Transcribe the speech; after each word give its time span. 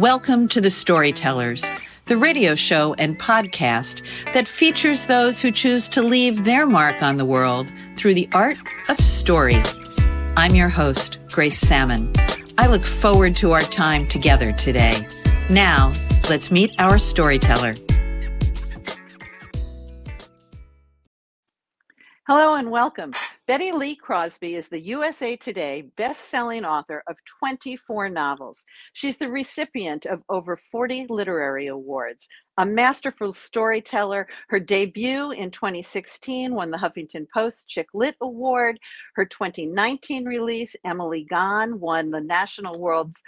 Welcome 0.00 0.48
to 0.48 0.60
The 0.60 0.70
Storytellers, 0.70 1.64
the 2.06 2.16
radio 2.16 2.56
show 2.56 2.94
and 2.94 3.16
podcast 3.16 4.02
that 4.32 4.48
features 4.48 5.06
those 5.06 5.40
who 5.40 5.52
choose 5.52 5.88
to 5.90 6.02
leave 6.02 6.42
their 6.42 6.66
mark 6.66 7.00
on 7.00 7.16
the 7.16 7.24
world 7.24 7.68
through 7.96 8.14
the 8.14 8.28
art 8.32 8.58
of 8.88 8.98
story. 8.98 9.62
I'm 10.36 10.56
your 10.56 10.68
host, 10.68 11.20
Grace 11.30 11.60
Sammon. 11.60 12.12
I 12.58 12.66
look 12.66 12.84
forward 12.84 13.36
to 13.36 13.52
our 13.52 13.60
time 13.60 14.08
together 14.08 14.50
today. 14.50 15.06
Now, 15.48 15.92
let's 16.28 16.50
meet 16.50 16.72
our 16.80 16.98
storyteller. 16.98 17.74
Hello 22.26 22.56
and 22.56 22.72
welcome. 22.72 23.14
Bette 23.46 23.72
Lee 23.72 23.94
Crosby 23.94 24.54
is 24.54 24.68
the 24.68 24.80
USA 24.80 25.36
Today 25.36 25.90
best-selling 25.98 26.64
author 26.64 27.02
of 27.06 27.18
24 27.40 28.08
novels. 28.08 28.64
She's 28.94 29.18
the 29.18 29.28
recipient 29.28 30.06
of 30.06 30.22
over 30.30 30.56
40 30.56 31.08
literary 31.10 31.66
awards. 31.66 32.26
A 32.56 32.64
masterful 32.64 33.32
storyteller, 33.32 34.26
her 34.48 34.58
debut 34.58 35.32
in 35.32 35.50
2016 35.50 36.54
won 36.54 36.70
the 36.70 36.78
Huffington 36.78 37.26
Post 37.34 37.68
Chick 37.68 37.88
Lit 37.92 38.16
Award. 38.22 38.78
Her 39.14 39.26
2019 39.26 40.24
release, 40.24 40.74
Emily 40.82 41.26
Gone, 41.28 41.78
won 41.78 42.10
the 42.10 42.22
National 42.22 42.80
World's 42.80 43.20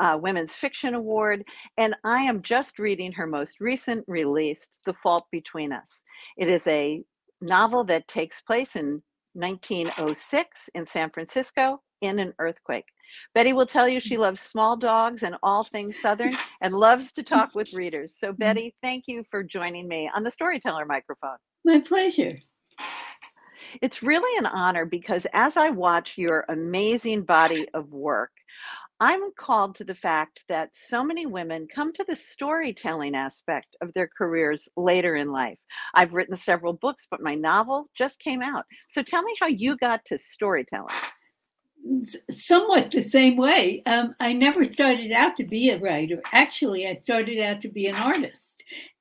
uh, 0.00 0.18
Women's 0.20 0.56
Fiction 0.56 0.94
Award. 0.94 1.44
And 1.76 1.94
I 2.02 2.22
am 2.22 2.42
just 2.42 2.80
reading 2.80 3.12
her 3.12 3.26
most 3.28 3.60
recent 3.60 4.04
release, 4.08 4.66
The 4.84 4.94
Fault 4.94 5.26
Between 5.30 5.72
Us. 5.72 6.02
It 6.36 6.48
is 6.48 6.66
a 6.66 7.04
novel 7.40 7.84
that 7.84 8.08
takes 8.08 8.40
place 8.40 8.74
in 8.74 9.00
1906 9.34 10.70
in 10.74 10.86
San 10.86 11.10
Francisco 11.10 11.80
in 12.00 12.18
an 12.18 12.34
earthquake. 12.38 12.86
Bette 13.34 13.52
will 13.52 13.66
tell 13.66 13.88
you 13.88 14.00
she 14.00 14.16
mm. 14.16 14.20
loves 14.20 14.40
small 14.40 14.76
dogs 14.76 15.22
and 15.22 15.36
all 15.42 15.64
things 15.64 16.00
Southern 16.00 16.36
and 16.60 16.74
loves 16.74 17.12
to 17.12 17.22
talk 17.22 17.54
with 17.54 17.72
readers. 17.72 18.14
So, 18.16 18.32
mm. 18.32 18.38
Bette, 18.38 18.74
thank 18.82 19.04
you 19.06 19.24
for 19.30 19.42
joining 19.42 19.88
me 19.88 20.10
on 20.14 20.22
the 20.22 20.30
Storyteller 20.30 20.84
microphone. 20.84 21.36
My 21.64 21.80
pleasure. 21.80 22.38
It's 23.82 24.02
really 24.02 24.36
an 24.38 24.46
honor 24.46 24.84
because 24.84 25.26
as 25.32 25.56
I 25.56 25.70
watch 25.70 26.18
your 26.18 26.44
amazing 26.48 27.22
body 27.22 27.68
of 27.72 27.92
work, 27.92 28.32
I'm 29.00 29.32
called 29.38 29.76
to 29.76 29.84
the 29.84 29.94
fact 29.94 30.44
that 30.48 30.70
so 30.74 31.02
many 31.02 31.26
women 31.26 31.68
come 31.74 31.92
to 31.94 32.04
the 32.06 32.16
storytelling 32.16 33.14
aspect 33.16 33.76
of 33.80 33.92
their 33.94 34.10
careers 34.16 34.68
later 34.76 35.16
in 35.16 35.32
life. 35.32 35.58
I've 35.94 36.14
written 36.14 36.36
several 36.36 36.74
books, 36.74 37.08
but 37.10 37.22
my 37.22 37.34
novel 37.34 37.88
just 37.96 38.20
came 38.20 38.42
out. 38.42 38.66
So 38.90 39.02
tell 39.02 39.22
me 39.22 39.34
how 39.40 39.48
you 39.48 39.76
got 39.78 40.04
to 40.06 40.18
storytelling. 40.18 40.94
Somewhat 42.30 42.90
the 42.90 43.02
same 43.02 43.36
way. 43.36 43.82
Um, 43.86 44.14
I 44.20 44.34
never 44.34 44.64
started 44.64 45.12
out 45.12 45.36
to 45.38 45.44
be 45.44 45.70
a 45.70 45.78
writer. 45.78 46.22
Actually, 46.32 46.86
I 46.86 46.96
started 47.02 47.40
out 47.40 47.62
to 47.62 47.68
be 47.68 47.86
an 47.86 47.96
artist. 47.96 48.49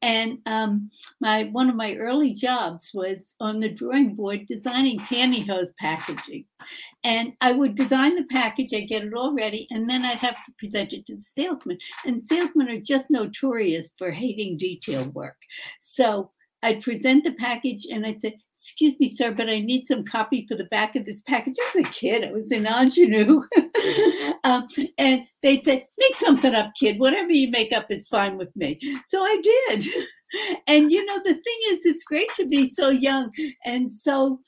And 0.01 0.39
um, 0.45 0.89
my 1.19 1.43
one 1.43 1.69
of 1.69 1.75
my 1.75 1.95
early 1.95 2.33
jobs 2.33 2.91
was 2.93 3.23
on 3.39 3.59
the 3.59 3.69
drawing 3.69 4.15
board 4.15 4.47
designing 4.47 4.99
pantyhose 4.99 5.69
packaging. 5.79 6.45
And 7.03 7.33
I 7.41 7.51
would 7.51 7.75
design 7.75 8.15
the 8.15 8.25
package, 8.29 8.73
I'd 8.73 8.87
get 8.87 9.03
it 9.03 9.13
all 9.13 9.33
ready, 9.33 9.67
and 9.69 9.89
then 9.89 10.05
I'd 10.05 10.19
have 10.19 10.35
to 10.35 10.53
present 10.57 10.93
it 10.93 11.05
to 11.07 11.15
the 11.15 11.25
salesman. 11.35 11.77
And 12.05 12.21
salesmen 12.21 12.69
are 12.69 12.81
just 12.81 13.05
notorious 13.09 13.91
for 13.97 14.11
hating 14.11 14.57
detail 14.57 15.05
work. 15.09 15.37
So 15.81 16.31
I'd 16.61 16.81
present 16.81 17.23
the 17.23 17.31
package 17.31 17.87
and 17.89 18.05
I'd 18.05 18.21
say, 18.21 18.37
Excuse 18.53 18.99
me, 18.99 19.11
sir, 19.11 19.31
but 19.31 19.47
I 19.47 19.59
need 19.59 19.87
some 19.87 20.03
copy 20.03 20.45
for 20.47 20.55
the 20.55 20.65
back 20.65 20.95
of 20.95 21.05
this 21.05 21.21
package. 21.21 21.55
I 21.61 21.77
was 21.77 21.85
a 21.85 21.91
kid, 21.91 22.25
I 22.25 22.31
was 22.31 22.51
an 22.51 22.65
ingenue. 22.65 23.41
um, 24.43 24.67
and 24.97 25.23
they'd 25.41 25.63
say, 25.63 25.85
Make 25.99 26.15
something 26.17 26.53
up, 26.53 26.71
kid. 26.79 26.99
Whatever 26.99 27.31
you 27.31 27.49
make 27.49 27.71
up 27.71 27.89
is 27.89 28.07
fine 28.07 28.37
with 28.37 28.53
me. 28.55 28.79
So 29.07 29.21
I 29.21 29.41
did. 29.41 29.85
and 30.67 30.91
you 30.91 31.05
know, 31.05 31.19
the 31.23 31.33
thing 31.33 31.59
is, 31.71 31.85
it's 31.85 32.03
great 32.03 32.29
to 32.35 32.45
be 32.45 32.71
so 32.73 32.89
young 32.89 33.31
and 33.65 33.91
so 33.91 34.41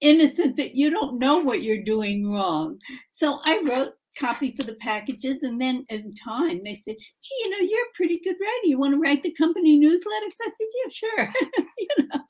innocent 0.00 0.56
that 0.56 0.74
you 0.74 0.90
don't 0.90 1.18
know 1.18 1.38
what 1.38 1.62
you're 1.62 1.82
doing 1.82 2.30
wrong. 2.30 2.78
So 3.12 3.40
I 3.44 3.60
wrote 3.64 3.94
copy 4.18 4.54
for 4.56 4.62
the 4.64 4.74
packages. 4.74 5.42
And 5.42 5.60
then 5.60 5.84
in 5.88 6.14
time, 6.14 6.60
they 6.64 6.80
said, 6.84 6.96
gee, 6.96 7.34
you 7.40 7.50
know, 7.50 7.68
you're 7.68 7.86
a 7.86 7.96
pretty 7.96 8.20
good 8.22 8.36
writer. 8.40 8.66
You 8.66 8.78
want 8.78 8.94
to 8.94 9.00
write 9.00 9.22
the 9.22 9.32
company 9.32 9.78
newsletters? 9.80 10.34
I 10.42 10.50
said, 10.56 10.66
yeah, 10.74 10.90
sure. 10.90 11.30
you 11.78 12.08
know, 12.08 12.20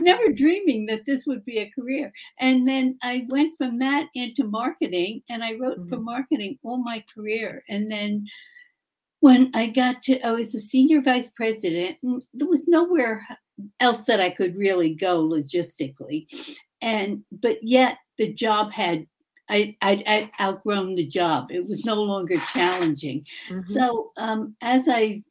never 0.00 0.32
dreaming 0.32 0.86
that 0.86 1.04
this 1.06 1.26
would 1.26 1.44
be 1.44 1.58
a 1.58 1.70
career. 1.70 2.12
And 2.40 2.66
then 2.66 2.98
I 3.02 3.26
went 3.28 3.54
from 3.56 3.78
that 3.78 4.08
into 4.14 4.44
marketing 4.44 5.22
and 5.28 5.42
I 5.44 5.54
wrote 5.54 5.78
mm-hmm. 5.78 5.88
for 5.88 6.00
marketing 6.00 6.58
all 6.62 6.78
my 6.78 7.04
career. 7.14 7.62
And 7.68 7.90
then 7.90 8.26
when 9.20 9.50
I 9.54 9.66
got 9.66 10.02
to, 10.02 10.20
I 10.20 10.30
was 10.32 10.54
a 10.54 10.60
senior 10.60 11.00
vice 11.00 11.28
president, 11.34 11.96
and 12.02 12.22
there 12.34 12.48
was 12.48 12.68
nowhere 12.68 13.26
else 13.80 14.02
that 14.02 14.20
I 14.20 14.30
could 14.30 14.56
really 14.56 14.94
go 14.94 15.28
logistically. 15.28 16.26
And, 16.80 17.24
but 17.32 17.58
yet 17.62 17.98
the 18.16 18.32
job 18.32 18.70
had 18.70 19.06
I, 19.48 19.76
I'd, 19.82 20.02
I'd, 20.06 20.30
outgrown 20.40 20.94
the 20.94 21.06
job. 21.06 21.50
It 21.50 21.66
was 21.66 21.84
no 21.84 22.02
longer 22.02 22.38
challenging. 22.52 23.26
Mm-hmm. 23.48 23.72
So 23.72 24.12
um, 24.16 24.54
as 24.60 24.88
I 24.88 25.22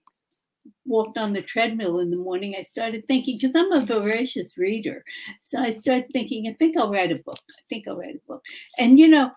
walked 0.86 1.18
on 1.18 1.34
the 1.34 1.42
treadmill 1.42 2.00
in 2.00 2.10
the 2.10 2.18
morning, 2.18 2.56
I 2.58 2.62
started 2.62 3.08
thinking, 3.08 3.38
because 3.38 3.56
I'm 3.56 3.72
a 3.72 3.86
voracious 3.86 4.58
reader. 4.58 5.04
So 5.44 5.60
I 5.60 5.72
started 5.72 6.10
thinking, 6.12 6.48
I 6.48 6.54
think 6.54 6.78
I'll 6.78 6.92
write 6.92 7.12
a 7.12 7.16
book. 7.16 7.40
I 7.52 7.62
think 7.70 7.88
I'll 7.88 7.98
write 7.98 8.16
a 8.16 8.28
book. 8.28 8.44
And, 8.78 9.00
you 9.00 9.08
know, 9.08 9.32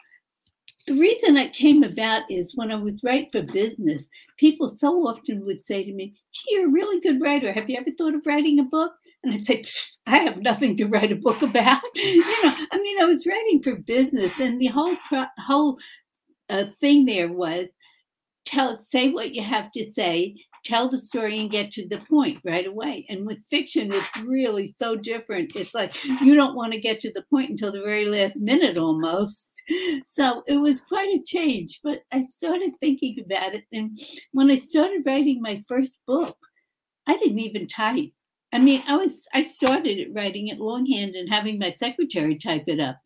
the 0.87 0.95
reason 0.95 1.35
that 1.35 1.53
came 1.53 1.83
about 1.83 2.23
is 2.31 2.57
when 2.57 2.73
I 2.73 2.77
was 2.77 3.03
writing 3.05 3.31
for 3.31 3.43
business, 3.43 4.09
people 4.39 4.75
so 4.79 5.07
often 5.07 5.45
would 5.45 5.65
say 5.67 5.85
to 5.85 5.93
me, 5.93 6.15
gee, 6.33 6.55
you're 6.55 6.69
a 6.69 6.73
really 6.73 7.01
good 7.01 7.21
writer. 7.21 7.53
Have 7.53 7.69
you 7.69 7.77
ever 7.79 7.91
thought 7.97 8.15
of 8.15 8.27
writing 8.27 8.59
a 8.59 8.65
book? 8.65 8.93
And 9.23 9.35
I'd 9.35 9.45
say, 9.45 9.63
I 10.11 10.19
have 10.19 10.43
nothing 10.43 10.77
to 10.79 10.87
write 10.87 11.13
a 11.13 11.17
book 11.17 11.43
about. 11.43 11.83
you 11.95 12.43
know, 12.43 12.55
I 12.73 12.79
mean, 12.79 13.01
I 13.01 13.07
was 13.07 13.27
writing 13.27 13.63
for 13.63 13.77
business, 13.77 14.39
and 14.41 14.61
the 14.61 14.67
whole 14.67 14.97
whole 15.39 15.79
uh, 16.49 16.65
thing 16.81 17.07
there 17.07 17.29
was 17.29 17.69
tell 18.45 18.79
say 18.79 19.11
what 19.11 19.35
you 19.35 19.43
have 19.43 19.71
to 19.73 19.91
say 19.93 20.35
tell 20.65 20.89
the 20.89 20.99
story 20.99 21.39
and 21.39 21.51
get 21.51 21.71
to 21.71 21.89
the 21.89 21.99
point 22.01 22.39
right 22.45 22.67
away. 22.67 23.07
And 23.09 23.27
with 23.27 23.43
fiction 23.49 23.93
it's 23.93 24.17
really 24.19 24.75
so 24.79 24.97
different. 24.97 25.53
It's 25.57 25.75
like 25.75 25.95
you 26.21 26.35
don't 26.35 26.57
want 26.57 26.73
to 26.73 26.81
get 26.81 27.01
to 27.01 27.13
the 27.13 27.25
point 27.31 27.51
until 27.51 27.73
the 27.73 27.81
very 27.81 28.07
last 28.07 28.37
minute 28.37 28.79
almost. 28.79 29.53
So 30.13 30.43
it 30.47 30.57
was 30.57 30.81
quite 30.81 31.09
a 31.09 31.23
change 31.25 31.81
but 31.83 32.03
i 32.13 32.23
started 32.29 32.73
thinking 32.81 33.21
about 33.21 33.55
it 33.55 33.65
and 33.73 33.99
when 34.33 34.51
i 34.51 34.57
started 34.57 35.03
writing 35.07 35.41
my 35.41 35.59
first 35.69 35.93
book 36.07 36.37
i 37.07 37.17
didn't 37.17 37.39
even 37.39 37.67
type 37.67 38.11
I 38.53 38.59
mean, 38.59 38.83
I 38.89 38.97
was 38.97 39.29
I 39.33 39.45
started 39.45 40.09
writing 40.13 40.49
it 40.49 40.59
longhand 40.59 41.15
and 41.15 41.29
having 41.29 41.59
my 41.59 41.73
secretary 41.79 42.37
type 42.37 42.65
it 42.67 42.81
up, 42.81 42.99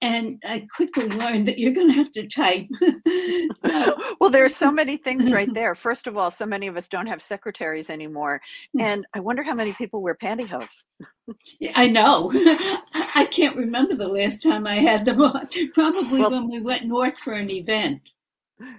and 0.00 0.42
I 0.44 0.66
quickly 0.74 1.08
learned 1.08 1.46
that 1.46 1.58
you're 1.58 1.72
going 1.72 1.88
to 1.88 1.94
have 1.94 2.10
to 2.12 2.26
type. 2.26 2.66
so, 3.58 3.96
well, 4.20 4.30
there 4.30 4.44
are 4.44 4.48
so 4.48 4.72
many 4.72 4.96
things 4.96 5.30
right 5.38 5.52
there. 5.54 5.76
First 5.76 6.08
of 6.08 6.16
all, 6.16 6.30
so 6.32 6.46
many 6.46 6.66
of 6.66 6.76
us 6.76 6.88
don't 6.88 7.06
have 7.06 7.22
secretaries 7.22 7.90
anymore, 7.90 8.40
hmm. 8.74 8.80
and 8.80 9.06
I 9.14 9.20
wonder 9.20 9.44
how 9.44 9.54
many 9.54 9.72
people 9.72 10.02
wear 10.02 10.16
pantyhose. 10.20 10.82
I 11.74 11.86
know. 11.86 12.32
I 13.14 13.28
can't 13.30 13.56
remember 13.56 13.94
the 13.94 14.08
last 14.08 14.42
time 14.42 14.66
I 14.66 14.76
had 14.76 15.04
them 15.04 15.22
on. 15.22 15.48
Probably 15.74 16.20
well, 16.20 16.30
when 16.30 16.48
we 16.48 16.60
went 16.60 16.86
north 16.86 17.18
for 17.18 17.34
an 17.34 17.50
event 17.50 18.00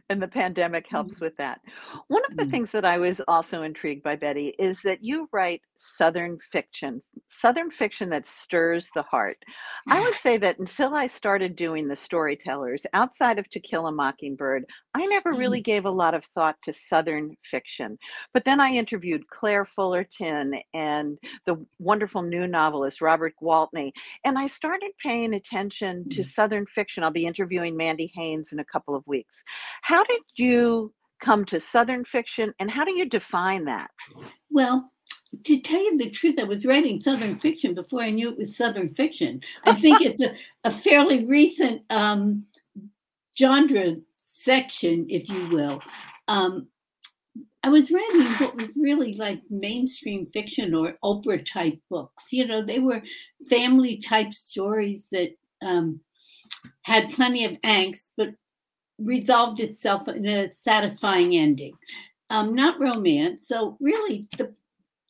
and 0.10 0.22
the 0.22 0.28
pandemic 0.28 0.88
helps 0.90 1.16
mm-hmm. 1.16 1.26
with 1.26 1.38
that. 1.38 1.60
One 2.08 2.24
of 2.30 2.38
the 2.38 2.44
mm-hmm. 2.44 2.52
things 2.52 2.72
that 2.72 2.86
I 2.86 2.98
was 2.98 3.22
also 3.28 3.64
intrigued 3.64 4.04
by, 4.04 4.16
Bette, 4.16 4.56
is 4.60 4.82
that 4.84 5.04
you 5.04 5.28
write 5.32 5.62
Southern 5.78 6.38
fiction, 6.52 7.02
Southern 7.28 7.72
fiction 7.72 8.10
that 8.10 8.28
stirs 8.28 8.88
the 8.96 9.04
heart. 9.04 9.38
I 9.88 10.02
would 10.02 10.16
say 10.16 10.38
that 10.38 10.60
until 10.60 10.96
I 10.96 11.08
started 11.08 11.56
doing 11.56 11.88
the 11.88 11.96
storytellers 11.96 12.86
outside 12.94 13.40
of 13.40 13.50
To 13.50 13.60
Kill 13.60 13.88
a 13.88 13.92
Mockingbird, 13.92 14.66
I 14.94 15.06
never 15.06 15.32
really 15.32 15.60
mm-hmm. 15.60 15.72
gave 15.72 15.86
a 15.86 15.92
lot 15.92 16.14
of 16.14 16.26
thought 16.36 16.58
to 16.64 16.74
Southern 16.74 17.36
fiction. 17.44 17.98
But 18.34 18.46
then 18.46 18.60
I 18.60 18.72
interviewed 18.72 19.28
Claire 19.30 19.66
Fullerton 19.66 20.56
and 20.74 21.18
the 21.46 21.64
wonderful 21.80 22.22
new 22.22 22.48
novelist 22.48 23.02
Robert 23.02 23.34
Gwaltney, 23.42 23.92
and 24.26 24.38
I 24.38 24.48
started 24.48 24.92
paying 25.04 25.34
attention 25.34 26.10
to 26.10 26.24
Southern 26.24 26.66
fiction. 26.66 27.04
I'll 27.04 27.12
be 27.12 27.26
interviewing 27.26 27.78
Mandy 27.78 28.12
Haynes 28.16 28.52
in 28.52 28.60
a 28.60 28.66
couple 28.66 28.96
of 28.96 29.08
weeks. 29.08 29.44
How 29.82 30.04
did 30.04 30.22
you 30.36 30.94
come 31.22 31.46
to 31.46 31.60
Southern 31.60 32.06
fiction 32.06 32.54
and 32.60 32.72
how 32.72 32.86
do 32.86 32.92
you 32.92 33.06
define 33.06 33.66
that? 33.66 33.90
Well, 34.50 34.92
to 35.44 35.60
tell 35.60 35.82
you 35.84 35.98
the 35.98 36.10
truth, 36.10 36.40
I 36.40 36.44
was 36.44 36.66
writing 36.66 37.02
Southern 37.02 37.38
fiction 37.38 37.74
before 37.74 38.02
I 38.02 38.10
knew 38.10 38.30
it 38.30 38.38
was 38.38 38.58
Southern 38.58 38.94
fiction. 38.94 39.42
I 39.66 39.74
think 39.82 40.02
it's 40.02 40.22
a, 40.22 40.34
a 40.64 40.72
fairly 40.72 41.26
recent 41.26 41.84
um, 41.90 42.46
genre 43.38 43.96
section, 44.24 45.06
if 45.10 45.30
you 45.30 45.48
will. 45.50 45.82
Um, 46.28 46.68
I 47.62 47.70
was 47.70 47.92
writing 47.92 48.26
what 48.38 48.56
was 48.56 48.70
really 48.76 49.16
like 49.16 49.42
mainstream 49.50 50.26
fiction 50.26 50.74
or 50.74 50.98
Oprah 51.04 51.46
type 51.46 51.78
books. 51.90 52.24
You 52.32 52.48
know, 52.48 52.64
they 52.64 52.80
were 52.80 53.02
family 53.50 53.98
type 53.98 54.34
stories 54.34 55.04
that 55.12 55.32
um, 55.62 56.00
had 56.84 57.12
plenty 57.12 57.44
of 57.44 57.52
angst, 57.64 58.06
but 58.16 58.30
resolved 59.00 59.60
itself 59.60 60.08
in 60.08 60.26
a 60.28 60.52
satisfying 60.54 61.36
ending. 61.36 61.74
um, 62.30 62.54
not 62.56 62.80
romance. 62.80 63.48
So 63.48 63.78
really, 63.80 64.28
the 64.38 64.54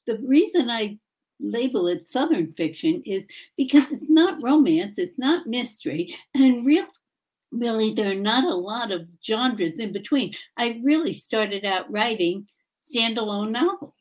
the 0.07 0.17
reason 0.19 0.69
I 0.69 0.97
label 1.39 1.87
it 1.87 2.07
Southern 2.09 2.51
fiction 2.51 3.01
is 3.05 3.25
because 3.57 3.91
it's 3.91 4.09
not 4.09 4.41
romance, 4.41 4.97
it's 4.97 5.19
not 5.19 5.47
mystery, 5.47 6.15
and 6.35 6.65
real 6.65 6.85
really 7.51 7.93
there 7.93 8.11
are 8.11 8.15
not 8.15 8.43
a 8.45 8.55
lot 8.55 8.91
of 8.91 9.07
genres 9.23 9.75
in 9.75 9.91
between. 9.91 10.33
I 10.57 10.81
really 10.83 11.13
started 11.13 11.65
out 11.65 11.91
writing 11.91 12.47
standalone 12.93 13.51
novels, 13.51 13.93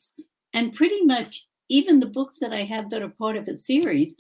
and 0.52 0.74
pretty 0.74 1.04
much 1.04 1.46
even 1.68 2.00
the 2.00 2.06
books 2.06 2.38
that 2.40 2.52
I 2.52 2.64
have 2.64 2.90
that 2.90 3.02
are 3.02 3.10
part 3.10 3.36
of 3.36 3.48
a 3.48 3.58
series 3.58 4.14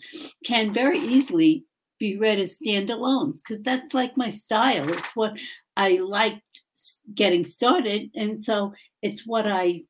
can 0.44 0.72
very 0.72 0.98
easily 0.98 1.64
be 1.98 2.16
read 2.16 2.38
as 2.38 2.56
standalones 2.58 3.36
because 3.36 3.62
that's 3.62 3.94
like 3.94 4.16
my 4.16 4.30
style. 4.30 4.90
It's 4.90 5.16
what 5.16 5.34
I 5.76 5.98
liked 5.98 6.62
getting 7.14 7.44
started, 7.44 8.10
and 8.14 8.42
so 8.42 8.72
it's 9.02 9.26
what 9.26 9.46
I 9.46 9.84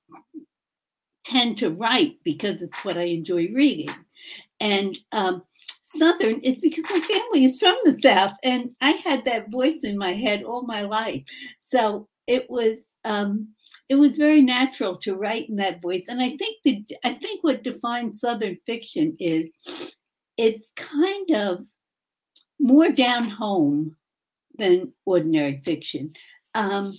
tend 1.24 1.58
to 1.58 1.70
write 1.70 2.16
because 2.24 2.62
it's 2.62 2.84
what 2.84 2.96
I 2.96 3.02
enjoy 3.02 3.48
reading. 3.52 3.90
And 4.60 4.96
um, 5.12 5.42
Southern 5.84 6.40
is 6.40 6.56
because 6.56 6.84
my 6.84 7.00
family 7.00 7.44
is 7.44 7.58
from 7.58 7.76
the 7.84 7.98
South, 8.00 8.32
and 8.42 8.70
I 8.80 8.90
had 8.90 9.24
that 9.24 9.50
voice 9.50 9.80
in 9.82 9.96
my 9.96 10.14
head 10.14 10.42
all 10.42 10.62
my 10.62 10.82
life. 10.82 11.22
So 11.62 12.08
it 12.26 12.48
was 12.50 12.80
um, 13.04 13.48
it 13.88 13.94
was 13.94 14.18
very 14.18 14.42
natural 14.42 14.96
to 14.98 15.16
write 15.16 15.48
in 15.48 15.56
that 15.56 15.80
voice. 15.80 16.04
And 16.08 16.20
I 16.20 16.36
think 16.36 16.56
the 16.64 16.84
I 17.04 17.14
think 17.14 17.42
what 17.42 17.62
defines 17.62 18.20
Southern 18.20 18.58
fiction 18.66 19.16
is 19.18 19.50
it's 20.36 20.70
kind 20.76 21.30
of 21.32 21.64
more 22.58 22.90
down 22.90 23.28
home 23.28 23.96
than 24.56 24.92
ordinary 25.04 25.60
fiction. 25.64 26.12
Um, 26.54 26.92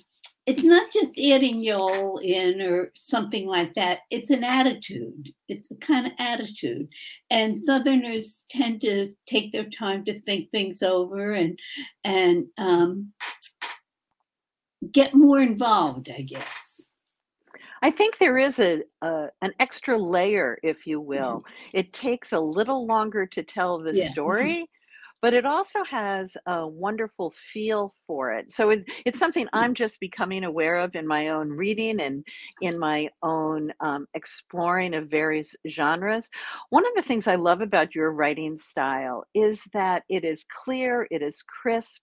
it's 0.46 0.64
not 0.64 0.92
just 0.92 1.12
adding 1.20 1.62
y'all 1.62 2.18
in 2.18 2.62
or 2.62 2.92
something 2.96 3.46
like 3.46 3.76
that. 3.76 4.00
It's 4.10 4.32
an 4.32 4.44
attitude. 4.44 5.32
It's 5.48 5.70
a 5.70 5.76
kind 5.76 6.08
of 6.08 6.14
attitude. 6.18 6.88
And 7.30 7.56
Southerners 7.58 8.46
tend 8.50 8.82
to 8.82 9.12
take 9.28 9.52
their 9.52 9.70
time 9.70 10.04
to 10.06 10.20
think 10.20 10.50
things 10.50 10.82
over 10.82 11.34
and 11.34 11.60
and 12.04 12.46
um, 12.58 13.12
get 14.92 15.14
more 15.14 15.40
involved, 15.40 16.10
I 16.10 16.22
guess. 16.22 16.46
I 17.82 17.92
think 17.92 18.18
there 18.18 18.38
is 18.38 18.60
a, 18.60 18.82
an 19.02 19.54
extra 19.60 19.98
layer, 19.98 20.58
if 20.64 20.86
you 20.88 21.00
will. 21.00 21.46
It 21.74 21.94
takes 21.94 22.34
a 22.34 22.40
little 22.40 22.86
longer 22.86 23.26
to 23.28 23.44
tell 23.44 23.78
the 23.78 23.94
Yeah. 23.94 24.12
story, 24.12 24.70
but 25.22 25.34
it 25.34 25.46
also 25.46 25.84
has 25.84 26.38
a 26.46 26.68
wonderful 26.68 27.34
feel 27.52 27.94
for 28.08 28.32
it. 28.34 28.52
So 28.52 28.70
it, 28.72 28.86
it's 29.06 29.20
something 29.20 29.48
I'm 29.54 29.74
just 29.74 30.00
becoming 30.00 30.44
aware 30.44 30.76
of 30.76 30.96
in 30.96 31.08
my 31.08 31.30
own 31.30 31.50
reading 31.50 32.00
and 32.00 32.26
in 32.62 32.80
my 32.80 33.10
own 33.24 33.74
um, 33.82 34.08
exploring 34.14 34.94
of 34.94 35.10
various 35.10 35.56
genres. 35.68 36.30
One 36.70 36.86
of 36.86 36.94
the 36.96 37.02
things 37.02 37.28
I 37.28 37.36
love 37.36 37.62
about 37.62 37.96
your 37.96 38.12
writing 38.12 38.58
style 38.58 39.26
is 39.34 39.62
that 39.74 40.04
it 40.10 40.24
is 40.24 40.46
clear, 40.50 41.08
it 41.12 41.22
is 41.22 41.42
crisp. 41.42 42.02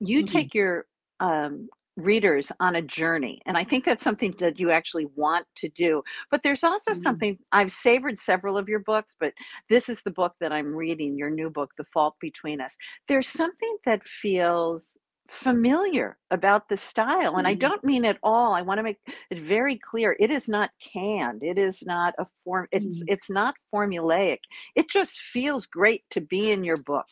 You 0.00 0.22
Mhm. 0.22 0.26
take 0.32 0.54
your 0.54 0.86
um, 1.20 1.68
readers 1.96 2.50
on 2.60 2.76
a 2.76 2.82
journey, 2.82 3.40
and 3.46 3.56
I 3.58 3.64
think 3.64 3.84
that's 3.84 4.02
something 4.04 4.34
that 4.38 4.58
you 4.58 4.70
actually 4.70 5.06
want 5.16 5.46
to 5.56 5.68
do. 5.68 6.02
But 6.30 6.42
there's 6.42 6.64
also 6.64 6.92
Mhm. 6.92 6.94
something 6.94 7.38
I've 7.52 7.72
savored 7.72 8.18
several 8.18 8.56
of 8.58 8.68
your 8.68 8.78
books, 8.80 9.16
but 9.18 9.34
this 9.68 9.88
is 9.88 10.02
the 10.02 10.10
book 10.10 10.34
that 10.40 10.52
I'm 10.52 10.74
reading, 10.74 11.18
your 11.18 11.30
new 11.30 11.50
book, 11.50 11.72
The 11.76 11.84
Fault 11.84 12.16
Between 12.20 12.60
Us. 12.60 12.76
There's 13.08 13.28
something 13.28 13.76
that 13.84 14.06
feels 14.06 14.96
familiar 15.28 16.18
about 16.32 16.68
the 16.68 16.76
style, 16.76 17.36
and 17.36 17.46
I 17.46 17.54
Mhm. 17.54 17.54
don't 17.54 17.84
mean 17.84 18.04
at 18.04 18.18
all. 18.22 18.52
I 18.52 18.62
want 18.62 18.78
to 18.78 18.82
make 18.82 18.98
it 19.30 19.38
very 19.38 19.78
clear. 19.78 20.16
It 20.18 20.30
is 20.30 20.48
not 20.48 20.70
canned. 20.80 21.42
It 21.44 21.58
is 21.58 21.82
not 21.86 22.14
a 22.18 22.26
form. 22.44 22.66
It's 22.72 23.02
Mhm. 23.02 23.08
it's 23.08 23.30
not 23.30 23.54
formulaic. 23.72 24.38
It 24.74 24.90
just 24.90 25.18
feels 25.20 25.66
great 25.66 26.04
to 26.10 26.20
be 26.20 26.50
in 26.50 26.64
your 26.64 26.78
book. 26.78 27.06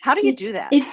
How 0.00 0.14
do 0.14 0.24
you 0.26 0.34
do 0.34 0.52
that? 0.52 0.74
it 0.74 0.84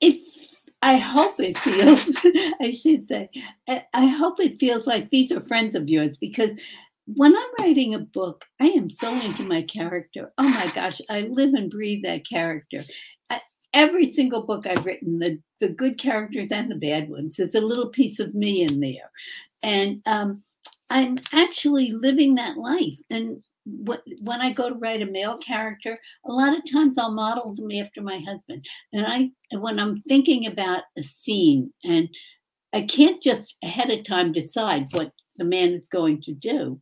it 0.00 0.53
I 0.84 0.98
hope 0.98 1.40
it 1.40 1.58
feels 1.58 2.18
I 2.60 2.70
should 2.70 3.08
say 3.08 3.30
I, 3.66 4.06
hope 4.06 4.38
it 4.38 4.60
feels 4.60 4.86
like 4.86 5.08
these 5.08 5.32
are 5.32 5.40
friends 5.40 5.74
of 5.74 5.88
yours 5.88 6.14
because 6.20 6.50
when 7.06 7.34
I'm 7.34 7.48
writing 7.58 7.94
a 7.94 8.00
book, 8.00 8.44
I 8.60 8.66
am 8.66 8.90
so 8.90 9.10
into 9.10 9.44
my 9.44 9.62
character. 9.62 10.32
Oh 10.36 10.48
my 10.48 10.70
gosh, 10.74 11.00
I 11.08 11.22
live 11.22 11.54
and 11.54 11.70
breathe 11.70 12.02
that 12.04 12.28
character. 12.28 12.82
I, 13.30 13.40
every 13.72 14.12
single 14.12 14.44
book 14.46 14.66
I've 14.66 14.84
written, 14.84 15.18
the 15.18 15.40
the 15.58 15.70
good 15.70 15.96
characters 15.96 16.52
and 16.52 16.70
the 16.70 16.76
bad 16.76 17.08
ones, 17.08 17.36
there's 17.36 17.54
a 17.54 17.60
little 17.62 17.88
piece 17.88 18.20
of 18.20 18.34
me 18.34 18.62
in 18.62 18.80
there, 18.80 19.10
and 19.62 20.02
um, 20.04 20.42
I'm 20.90 21.18
actually 21.32 21.92
living 21.92 22.34
that 22.34 22.58
life. 22.58 22.98
And 23.08 23.42
when 23.66 24.40
I 24.40 24.50
go 24.50 24.68
to 24.68 24.74
write 24.74 25.02
a 25.02 25.06
male 25.06 25.38
character, 25.38 25.98
a 26.26 26.32
lot 26.32 26.56
of 26.56 26.70
times 26.70 26.98
I'll 26.98 27.12
model 27.12 27.54
them 27.54 27.70
after 27.72 28.02
my 28.02 28.18
husband. 28.18 28.66
And 28.92 29.06
I, 29.06 29.30
when 29.56 29.78
I'm 29.78 30.02
thinking 30.02 30.46
about 30.46 30.82
a 30.98 31.02
scene, 31.02 31.72
and 31.84 32.08
I 32.72 32.82
can't 32.82 33.22
just 33.22 33.56
ahead 33.62 33.90
of 33.90 34.04
time 34.04 34.32
decide 34.32 34.92
what 34.92 35.12
the 35.36 35.44
man 35.44 35.72
is 35.72 35.88
going 35.88 36.20
to 36.22 36.32
do. 36.32 36.80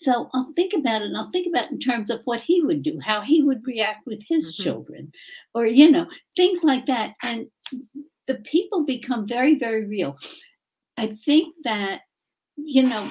So 0.00 0.30
I'll 0.32 0.52
think 0.54 0.72
about 0.72 1.02
it, 1.02 1.06
and 1.06 1.16
I'll 1.16 1.30
think 1.30 1.46
about 1.46 1.66
it 1.66 1.72
in 1.72 1.78
terms 1.78 2.10
of 2.10 2.20
what 2.24 2.40
he 2.40 2.62
would 2.62 2.82
do, 2.82 2.98
how 3.00 3.20
he 3.20 3.42
would 3.42 3.66
react 3.66 4.06
with 4.06 4.22
his 4.26 4.56
Mhm. 4.56 4.64
children, 4.64 5.12
or 5.54 5.66
you 5.66 5.90
know, 5.90 6.08
things 6.34 6.64
like 6.64 6.86
that. 6.86 7.14
And 7.22 7.50
the 8.26 8.36
people 8.36 8.84
become 8.84 9.26
very, 9.26 9.54
very 9.56 9.84
real. 9.86 10.16
I 10.96 11.06
think 11.08 11.54
that, 11.64 12.02
you 12.56 12.82
know, 12.82 13.10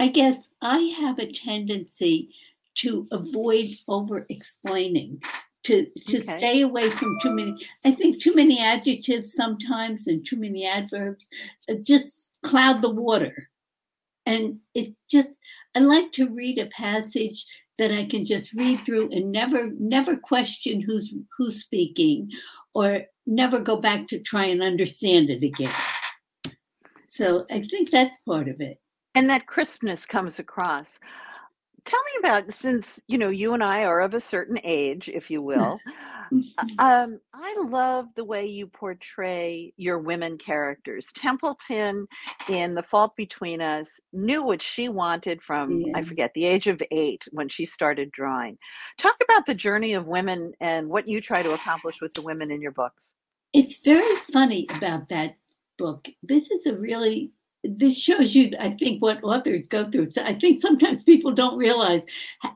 I 0.00 0.08
guess 0.08 0.47
I 0.60 0.78
have 1.00 1.18
a 1.18 1.30
tendency 1.30 2.30
to 2.76 3.08
avoid 3.10 3.70
over 3.88 4.26
explaining, 4.28 5.22
to 5.64 5.86
to 6.06 6.18
Okay. 6.18 6.38
stay 6.38 6.60
away 6.62 6.90
from 6.90 7.18
too 7.20 7.30
many. 7.32 7.56
I 7.84 7.92
think 7.92 8.20
too 8.20 8.34
many 8.34 8.60
adjectives 8.60 9.34
sometimes 9.34 10.06
and 10.06 10.24
too 10.24 10.36
many 10.36 10.66
adverbs 10.66 11.26
uh, 11.68 11.74
just 11.74 12.30
cloud 12.42 12.82
the 12.82 12.90
water. 12.90 13.50
And 14.26 14.60
it 14.74 14.94
just 15.10 15.30
I 15.74 15.80
like 15.80 16.12
to 16.12 16.28
read 16.28 16.58
a 16.58 16.66
passage 16.66 17.46
that 17.78 17.92
I 17.92 18.04
can 18.04 18.24
just 18.24 18.52
read 18.52 18.80
through 18.80 19.10
and 19.12 19.32
never 19.32 19.70
never 19.78 20.16
question 20.16 20.80
who's 20.80 21.14
who's 21.36 21.60
speaking 21.60 22.30
or 22.74 23.02
never 23.26 23.60
go 23.60 23.76
back 23.76 24.06
to 24.08 24.18
try 24.18 24.44
and 24.46 24.62
understand 24.62 25.30
it 25.30 25.42
again. 25.42 25.72
So 27.08 27.46
I 27.50 27.60
think 27.60 27.90
that's 27.90 28.16
part 28.26 28.48
of 28.48 28.60
it. 28.60 28.80
And 29.18 29.28
that 29.30 29.48
crispness 29.48 30.06
comes 30.06 30.38
across. 30.38 30.96
Tell 31.84 31.98
me 32.00 32.20
about 32.20 32.52
since, 32.52 33.00
you 33.08 33.18
know, 33.18 33.30
you 33.30 33.52
and 33.52 33.64
I 33.64 33.82
are 33.82 34.00
of 34.00 34.14
a 34.14 34.20
certain 34.20 34.60
age, 34.62 35.10
if 35.12 35.28
you 35.28 35.42
will. 35.50 35.80
uh, 36.56 36.64
Um, 36.78 37.18
I 37.34 37.56
love 37.58 38.06
the 38.14 38.22
way 38.22 38.46
you 38.46 38.68
portray 38.68 39.72
your 39.76 39.98
women 39.98 40.38
characters. 40.38 41.08
Templeton 41.16 42.06
in 42.48 42.76
The 42.76 42.82
Fault 42.84 43.16
Between 43.16 43.60
Us 43.60 43.90
knew 44.12 44.44
what 44.44 44.62
she 44.62 44.88
wanted 44.88 45.42
from, 45.42 45.82
I 45.96 46.02
forget, 46.04 46.30
the 46.36 46.44
age 46.44 46.68
of 46.68 46.80
eight 46.92 47.24
when 47.32 47.48
she 47.48 47.66
started 47.66 48.12
drawing. 48.12 48.56
Talk 48.98 49.16
about 49.24 49.46
the 49.46 49.54
journey 49.54 49.94
of 49.94 50.06
women 50.06 50.52
and 50.60 50.88
what 50.88 51.08
you 51.08 51.20
try 51.20 51.42
to 51.42 51.54
accomplish 51.54 52.00
with 52.00 52.14
the 52.14 52.22
women 52.22 52.52
in 52.52 52.62
your 52.62 52.72
books. 52.72 53.10
It's 53.52 53.78
very 53.78 54.14
funny 54.32 54.68
about 54.76 55.08
that 55.08 55.34
book. 55.76 56.06
This 56.22 56.50
is 56.52 56.66
a 56.66 56.74
really 56.76 57.32
this 57.64 57.98
shows 57.98 58.34
you, 58.34 58.50
I 58.58 58.70
think, 58.70 59.02
what 59.02 59.22
authors 59.22 59.66
go 59.68 59.90
through. 59.90 60.10
So 60.10 60.22
I 60.22 60.34
think 60.34 60.60
sometimes 60.60 61.02
people 61.02 61.32
don't 61.32 61.58
realize 61.58 62.04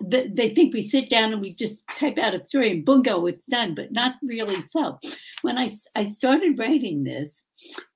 that 0.01 0.37
they 0.37 0.51
think 0.51 0.73
we 0.73 0.87
sit 0.87 1.11
down 1.11 1.33
and 1.33 1.43
we 1.43 1.55
just 1.55 1.83
type 1.97 2.19
out 2.19 2.35
a 2.35 2.45
story 2.45 2.71
and 2.71 2.85
bungo, 2.85 3.27
it's 3.27 3.45
done, 3.47 3.75
but 3.75 3.93
not 3.93 4.15
really 4.23 4.65
so. 4.71 4.99
When 5.43 5.59
I, 5.59 5.71
I 5.95 6.05
started 6.05 6.59
writing 6.59 7.05
this, 7.05 7.43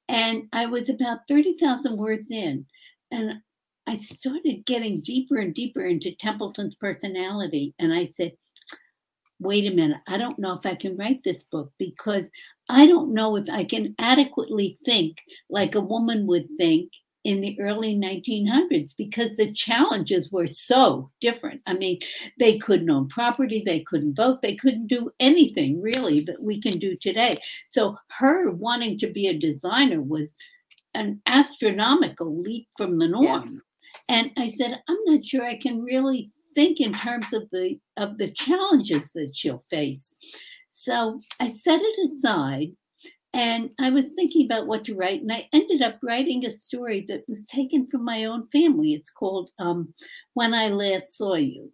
and 0.08 0.44
I 0.52 0.66
was 0.66 0.88
about 0.88 1.20
30,000 1.28 1.96
words 1.96 2.30
in, 2.30 2.66
and 3.10 3.34
I 3.86 3.98
started 3.98 4.66
getting 4.66 5.00
deeper 5.00 5.36
and 5.36 5.54
deeper 5.54 5.84
into 5.84 6.14
Templeton's 6.14 6.74
personality. 6.74 7.74
And 7.78 7.92
I 7.92 8.10
said, 8.16 8.32
wait 9.38 9.70
a 9.70 9.74
minute, 9.74 10.00
I 10.06 10.18
don't 10.18 10.38
know 10.38 10.54
if 10.54 10.64
I 10.64 10.74
can 10.74 10.96
write 10.96 11.20
this 11.24 11.42
book 11.44 11.72
because 11.78 12.24
I 12.68 12.86
don't 12.86 13.12
know 13.14 13.36
if 13.36 13.48
I 13.50 13.64
can 13.64 13.94
adequately 13.98 14.78
think 14.84 15.18
like 15.50 15.74
a 15.74 15.80
woman 15.80 16.26
would 16.26 16.48
think 16.58 16.90
in 17.24 17.40
the 17.40 17.58
early 17.60 17.94
1900s 17.96 18.94
because 18.96 19.34
the 19.36 19.52
challenges 19.52 20.30
were 20.30 20.46
so 20.46 21.10
different. 21.20 21.60
I 21.66 21.74
mean, 21.74 21.98
they 22.38 22.56
couldn't 22.56 22.88
own 22.88 23.08
property, 23.08 23.62
they 23.66 23.80
couldn't 23.80 24.14
vote, 24.14 24.42
they 24.42 24.54
couldn't 24.54 24.86
do 24.86 25.10
anything 25.18 25.82
really 25.82 26.20
that 26.20 26.40
we 26.40 26.60
can 26.60 26.78
do 26.78 26.96
today. 26.96 27.36
So 27.70 27.96
her 28.10 28.52
wanting 28.52 28.96
to 28.98 29.08
be 29.08 29.26
a 29.26 29.36
designer 29.36 30.00
was 30.00 30.28
an 30.94 31.20
astronomical 31.26 32.40
leap 32.40 32.68
from 32.76 32.98
the 32.98 33.06
Yes. 33.18 33.44
norm. 33.44 33.62
And 34.08 34.30
I 34.36 34.50
said, 34.52 34.80
I'm 34.88 34.98
not 35.06 35.24
sure 35.24 35.44
I 35.44 35.56
can 35.56 35.82
really 35.82 36.30
think 36.56 36.80
in 36.80 36.94
terms 36.94 37.32
of 37.34 37.48
the 37.52 37.80
of 37.98 38.18
the 38.18 38.30
challenges 38.32 39.12
that 39.14 39.32
she'll 39.36 39.64
face. 39.70 40.14
So 40.74 41.20
I 41.40 41.50
set 41.50 41.80
it 41.82 42.12
aside 42.12 42.72
And 43.32 43.70
I 43.80 43.90
was 43.90 44.06
thinking 44.14 44.46
about 44.46 44.66
what 44.66 44.84
to 44.86 44.94
write, 44.94 45.20
and 45.22 45.32
I 45.32 45.48
ended 45.52 45.82
up 45.82 45.98
writing 46.02 46.46
a 46.46 46.50
story 46.50 47.04
that 47.08 47.24
was 47.28 47.46
taken 47.46 47.86
from 47.86 48.04
my 48.04 48.24
own 48.24 48.46
family. 48.46 48.94
It's 48.94 49.10
called 49.10 49.50
um, 49.58 49.94
When 50.34 50.54
I 50.54 50.68
Last 50.68 51.16
Saw 51.16 51.34
You. 51.36 51.72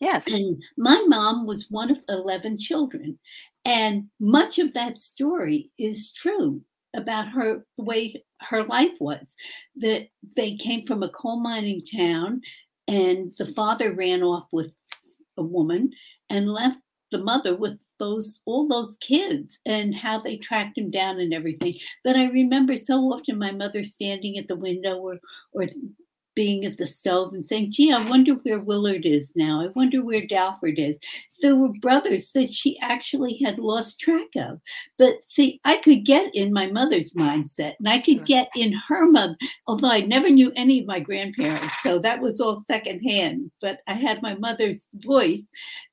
Yes. 0.00 0.24
And 0.28 0.62
my 0.76 1.02
mom 1.08 1.46
was 1.46 1.66
one 1.70 1.90
of 1.90 1.98
11 2.08 2.58
children. 2.58 3.18
And 3.64 4.08
much 4.20 4.58
of 4.58 4.74
that 4.74 5.00
story 5.00 5.70
is 5.78 6.12
true 6.12 6.62
about 6.96 7.28
her, 7.28 7.64
the 7.76 7.84
way 7.84 8.24
her 8.42 8.64
life 8.64 8.94
was. 9.00 9.26
That 9.76 10.08
they 10.36 10.56
came 10.56 10.86
from 10.86 11.02
a 11.02 11.08
coal 11.10 11.40
mining 11.40 11.82
town, 11.84 12.42
and 12.88 13.34
the 13.38 13.46
father 13.46 13.94
ran 13.94 14.22
off 14.22 14.46
with 14.50 14.72
a 15.36 15.42
woman 15.42 15.92
and 16.30 16.50
left 16.50 16.80
the 17.10 17.18
mother 17.18 17.56
with 17.56 17.80
those 17.98 18.40
all 18.44 18.68
those 18.68 18.96
kids 19.00 19.58
and 19.64 19.94
how 19.94 20.18
they 20.18 20.36
tracked 20.36 20.76
him 20.76 20.90
down 20.90 21.20
and 21.20 21.32
everything. 21.32 21.74
But 22.04 22.16
I 22.16 22.24
remember 22.26 22.76
so 22.76 22.96
often 23.12 23.38
my 23.38 23.52
mother 23.52 23.84
standing 23.84 24.36
at 24.36 24.48
the 24.48 24.56
window 24.56 24.96
or 24.98 25.18
or 25.52 25.66
being 26.38 26.64
at 26.64 26.76
the 26.76 26.86
stove 26.86 27.32
and 27.32 27.44
saying, 27.44 27.68
gee, 27.72 27.90
I 27.90 28.08
wonder 28.08 28.34
where 28.34 28.60
Willard 28.60 29.04
is 29.04 29.28
now. 29.34 29.60
I 29.60 29.72
wonder 29.74 30.04
where 30.04 30.24
Dalford 30.24 30.78
is. 30.78 30.94
There 31.42 31.56
were 31.56 31.72
brothers 31.80 32.30
that 32.30 32.48
she 32.48 32.78
actually 32.78 33.40
had 33.44 33.58
lost 33.58 33.98
track 33.98 34.28
of. 34.36 34.60
But 34.98 35.14
see, 35.26 35.60
I 35.64 35.78
could 35.78 36.04
get 36.04 36.32
in 36.36 36.52
my 36.52 36.68
mother's 36.70 37.10
mindset 37.14 37.74
and 37.80 37.88
I 37.88 37.98
could 37.98 38.24
get 38.24 38.50
in 38.54 38.72
her 38.86 39.10
mother, 39.10 39.36
although 39.66 39.90
I 39.90 40.02
never 40.02 40.30
knew 40.30 40.52
any 40.54 40.78
of 40.78 40.86
my 40.86 41.00
grandparents. 41.00 41.74
So 41.82 41.98
that 41.98 42.20
was 42.20 42.40
all 42.40 42.62
secondhand. 42.70 43.50
But 43.60 43.80
I 43.88 43.94
had 43.94 44.22
my 44.22 44.36
mother's 44.36 44.86
voice 44.94 45.42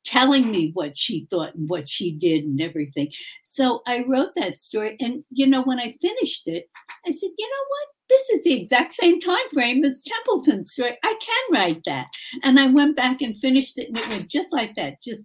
telling 0.03 0.51
me 0.51 0.69
what 0.75 0.95
she 0.95 1.25
thought 1.31 1.55
and 1.55 1.67
what 1.67 1.89
she 1.89 2.11
did 2.11 2.43
and 2.43 2.61
everything. 2.61 3.11
So 3.41 3.81
I 3.87 4.05
wrote 4.07 4.35
that 4.35 4.61
story. 4.61 4.95
And, 4.99 5.23
you 5.31 5.47
know, 5.47 5.63
when 5.63 5.79
I 5.79 5.95
finished 5.99 6.47
it, 6.47 6.69
I 7.03 7.09
said, 7.09 7.31
you 7.35 7.47
know 7.47 7.65
what? 7.67 7.94
This 8.09 8.29
is 8.29 8.43
the 8.43 8.53
exact 8.53 8.93
same 8.93 9.19
time 9.19 9.49
frame 9.51 9.83
as 9.83 10.03
Templeton's 10.03 10.73
story. 10.73 10.97
I 11.03 11.15
can 11.19 11.59
write 11.59 11.81
that. 11.85 12.07
And 12.43 12.59
I 12.59 12.67
went 12.67 12.95
back 12.95 13.21
and 13.21 13.37
finished 13.39 13.77
it, 13.77 13.89
and 13.89 13.97
it 13.97 14.07
went 14.07 14.29
just 14.29 14.51
like 14.51 14.75
that, 14.75 15.01
just 15.01 15.21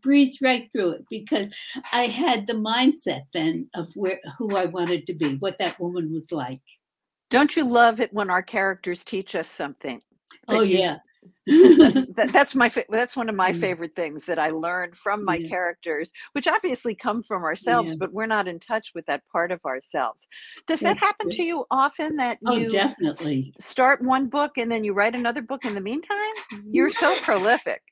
breezed 0.00 0.40
right 0.42 0.68
through 0.72 0.90
it 0.90 1.04
because 1.10 1.52
I 1.92 2.06
had 2.06 2.46
the 2.46 2.54
mindset 2.54 3.22
then 3.34 3.68
of 3.74 3.90
where 3.94 4.20
who 4.38 4.56
I 4.56 4.66
wanted 4.66 5.06
to 5.08 5.14
be, 5.14 5.36
what 5.36 5.58
that 5.58 5.78
woman 5.80 6.12
was 6.12 6.30
like. 6.30 6.60
Don't 7.30 7.56
you 7.56 7.64
love 7.64 8.00
it 8.00 8.12
when 8.12 8.30
our 8.30 8.42
characters 8.42 9.04
teach 9.04 9.34
us 9.34 9.48
something? 9.48 10.00
Oh 10.46 10.62
you, 10.62 10.78
yeah. 10.78 10.98
that, 11.46 12.30
that's 12.32 12.54
my 12.54 12.68
fa- 12.68 12.84
that's 12.88 13.16
one 13.16 13.28
of 13.28 13.34
my 13.34 13.52
Mm. 13.52 13.60
favorite 13.60 13.96
things 13.96 14.24
that 14.26 14.38
I 14.38 14.50
learned 14.50 14.96
from 14.96 15.24
my 15.24 15.36
Yeah. 15.36 15.48
characters, 15.48 16.10
which 16.32 16.46
obviously 16.46 16.94
come 16.94 17.22
from 17.22 17.42
ourselves, 17.44 17.90
Yeah. 17.90 17.96
but 18.00 18.12
we're 18.12 18.26
not 18.26 18.46
in 18.48 18.60
touch 18.60 18.90
with 18.94 19.06
that 19.06 19.22
part 19.32 19.50
of 19.52 19.64
ourselves. 19.64 20.26
Does 20.66 20.80
that 20.80 20.98
happen 20.98 21.28
good. 21.28 21.36
to 21.36 21.42
you 21.42 21.64
often 21.70 22.16
that 22.16 22.38
Oh, 22.46 22.56
you 22.56 22.66
s- 22.66 22.72
definitely. 22.72 23.54
start 23.60 24.02
one 24.02 24.26
book 24.28 24.58
and 24.58 24.70
then 24.70 24.84
you 24.84 24.92
write 24.92 25.14
another 25.14 25.42
book 25.42 25.64
in 25.64 25.74
the 25.74 25.80
meantime? 25.80 26.34
You're 26.70 26.90
so 26.90 27.16
prolific. 27.22 27.82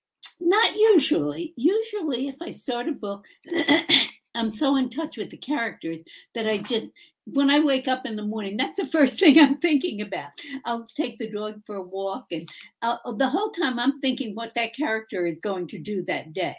Not 0.41 0.77
usually. 0.77 1.55
Usually, 1.57 2.29
if 2.29 2.37
I 2.43 2.51
start 2.51 2.89
a 2.89 2.93
book, 2.93 3.25
I'm 4.35 4.53
so 4.53 4.77
in 4.77 4.91
touch 4.91 5.17
with 5.17 5.31
the 5.31 5.39
characters 5.39 6.03
that 6.35 6.47
I 6.47 6.59
just, 6.59 6.87
when 7.27 7.51
I 7.51 7.59
wake 7.59 7.89
up 7.89 8.07
in 8.07 8.17
the 8.17 8.23
morning, 8.23 8.57
that's 8.57 8.81
the 8.81 8.87
first 8.87 9.15
thing 9.19 9.39
I'm 9.39 9.59
thinking 9.59 10.01
about. 10.01 10.31
I'll 10.65 10.87
take 10.97 11.19
the 11.19 11.31
dog 11.31 11.61
for 11.67 11.77
a 11.77 11.83
walk, 11.83 12.27
and 12.31 12.49
I'll, 12.83 13.15
the 13.17 13.29
whole 13.29 13.51
time 13.51 13.79
I'm 13.79 14.01
thinking 14.01 14.35
what 14.35 14.55
that 14.55 14.75
character 14.75 15.27
is 15.27 15.41
going 15.41 15.67
to 15.69 15.79
do 15.79 16.05
that 16.07 16.33
day. 16.33 16.57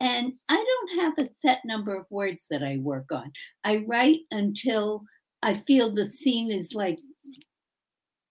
And 0.00 0.32
I 0.48 0.54
don't 0.54 1.00
have 1.00 1.18
a 1.18 1.30
set 1.42 1.60
number 1.64 1.94
of 1.94 2.06
words 2.08 2.42
that 2.50 2.62
I 2.62 2.78
work 2.78 3.10
on. 3.10 3.32
I 3.64 3.84
write 3.86 4.20
until 4.30 5.02
I 5.42 5.54
feel 5.54 5.92
the 5.92 6.08
scene 6.08 6.52
is 6.52 6.72
like 6.72 6.98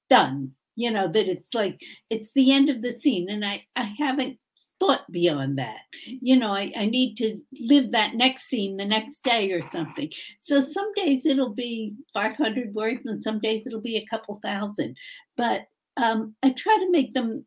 done, 0.09 0.53
you 0.75 0.91
know, 0.91 1.07
that 1.09 1.27
it's 1.27 1.53
like 1.53 1.79
it's 2.09 2.31
the 2.33 2.53
end 2.53 2.69
of 2.69 2.81
the 2.81 2.97
scene. 2.99 3.29
And 3.29 3.45
I, 3.45 3.65
I 3.75 3.93
haven't 3.99 4.39
thought 4.79 5.09
beyond 5.11 5.57
that. 5.59 5.79
You 6.05 6.37
know, 6.37 6.51
I, 6.51 6.71
I 6.77 6.85
need 6.85 7.15
to 7.17 7.39
live 7.59 7.91
that 7.91 8.15
next 8.15 8.43
scene 8.49 8.77
the 8.77 8.85
next 8.85 9.23
day 9.23 9.51
or 9.51 9.61
something. 9.71 10.11
So 10.41 10.61
some 10.61 10.91
days 10.95 11.25
it'll 11.25 11.53
be 11.53 11.93
500 12.13 12.73
words 12.73 13.05
and 13.05 13.23
some 13.23 13.39
days 13.39 13.63
it'll 13.65 13.81
be 13.81 13.97
a 13.97 14.05
couple 14.05 14.39
thousand. 14.43 14.97
But 15.35 15.67
um, 15.97 16.35
I 16.43 16.51
try 16.51 16.75
to 16.79 16.91
make 16.91 17.13
them 17.13 17.45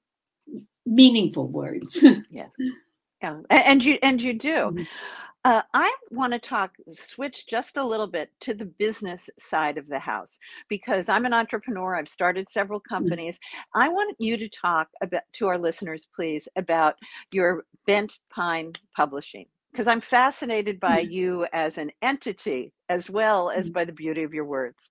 meaningful 0.86 1.48
words. 1.48 2.04
Yeah, 3.22 3.40
a- 3.50 3.68
and 3.68 3.84
you 3.84 3.98
and 4.02 4.20
you 4.22 4.32
do. 4.32 4.48
Mhm. 4.48 4.86
Uh, 5.44 5.62
I 5.72 5.94
want 6.10 6.34
to 6.34 6.38
talk, 6.38 6.72
switch 6.90 7.46
just 7.46 7.78
a 7.78 7.84
little 7.84 8.06
bit 8.06 8.30
to 8.40 8.52
the 8.52 8.66
business 8.66 9.30
side 9.38 9.78
of 9.78 9.88
the 9.88 9.98
house 9.98 10.38
because 10.68 11.08
I'm 11.08 11.24
an 11.24 11.32
entrepreneur. 11.32 11.96
I've 11.96 12.10
started 12.10 12.50
several 12.50 12.78
companies. 12.78 13.38
I 13.74 13.88
want 13.88 14.14
you 14.18 14.36
to 14.36 14.48
talk 14.50 14.88
about 15.02 15.22
to 15.34 15.46
our 15.46 15.56
listeners, 15.56 16.08
please, 16.14 16.46
about 16.56 16.96
your 17.32 17.64
Bent 17.86 18.18
Pine 18.30 18.72
Publishing 18.94 19.46
because 19.72 19.86
I'm 19.86 20.00
fascinated 20.02 20.78
by 20.78 21.00
you 21.00 21.46
as 21.52 21.78
an 21.78 21.90
entity 22.02 22.72
as 22.88 23.08
well 23.08 23.50
as 23.50 23.70
Mhm. 23.70 23.72
by 23.72 23.84
the 23.84 23.92
beauty 23.92 24.22
of 24.24 24.34
your 24.34 24.44
words. 24.44 24.90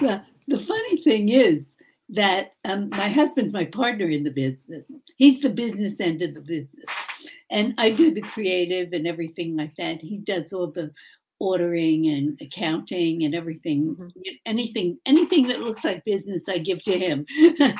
Well, 0.00 0.22
the 0.48 0.58
funny 0.58 1.00
thing 1.00 1.28
is 1.30 1.64
that 2.10 2.52
um, 2.64 2.90
my 2.90 3.08
husband's 3.08 3.52
my 3.52 3.64
partner 3.64 4.08
in 4.08 4.24
the 4.24 4.30
business. 4.30 4.84
He's 5.16 5.40
the 5.40 5.48
business 5.50 5.98
end 6.00 6.22
of 6.22 6.34
the 6.34 6.40
business. 6.40 6.84
And 7.50 7.74
I 7.78 7.90
do 7.90 8.10
the 8.12 8.22
creative 8.22 8.92
and 8.92 9.06
everything 9.06 9.56
like 9.56 9.74
that. 9.76 10.00
He 10.02 10.18
does 10.18 10.52
all 10.52 10.68
the 10.70 10.90
ordering 11.38 12.06
and 12.06 12.38
accounting 12.40 13.22
and 13.24 13.34
everything. 13.34 13.94
Mhm. 13.94 14.10
Anything, 14.46 14.98
anything 15.06 15.46
that 15.48 15.60
looks 15.60 15.84
like 15.84 16.02
business, 16.04 16.44
I 16.48 16.58
give 16.58 16.82
to 16.84 16.98
him. 16.98 17.26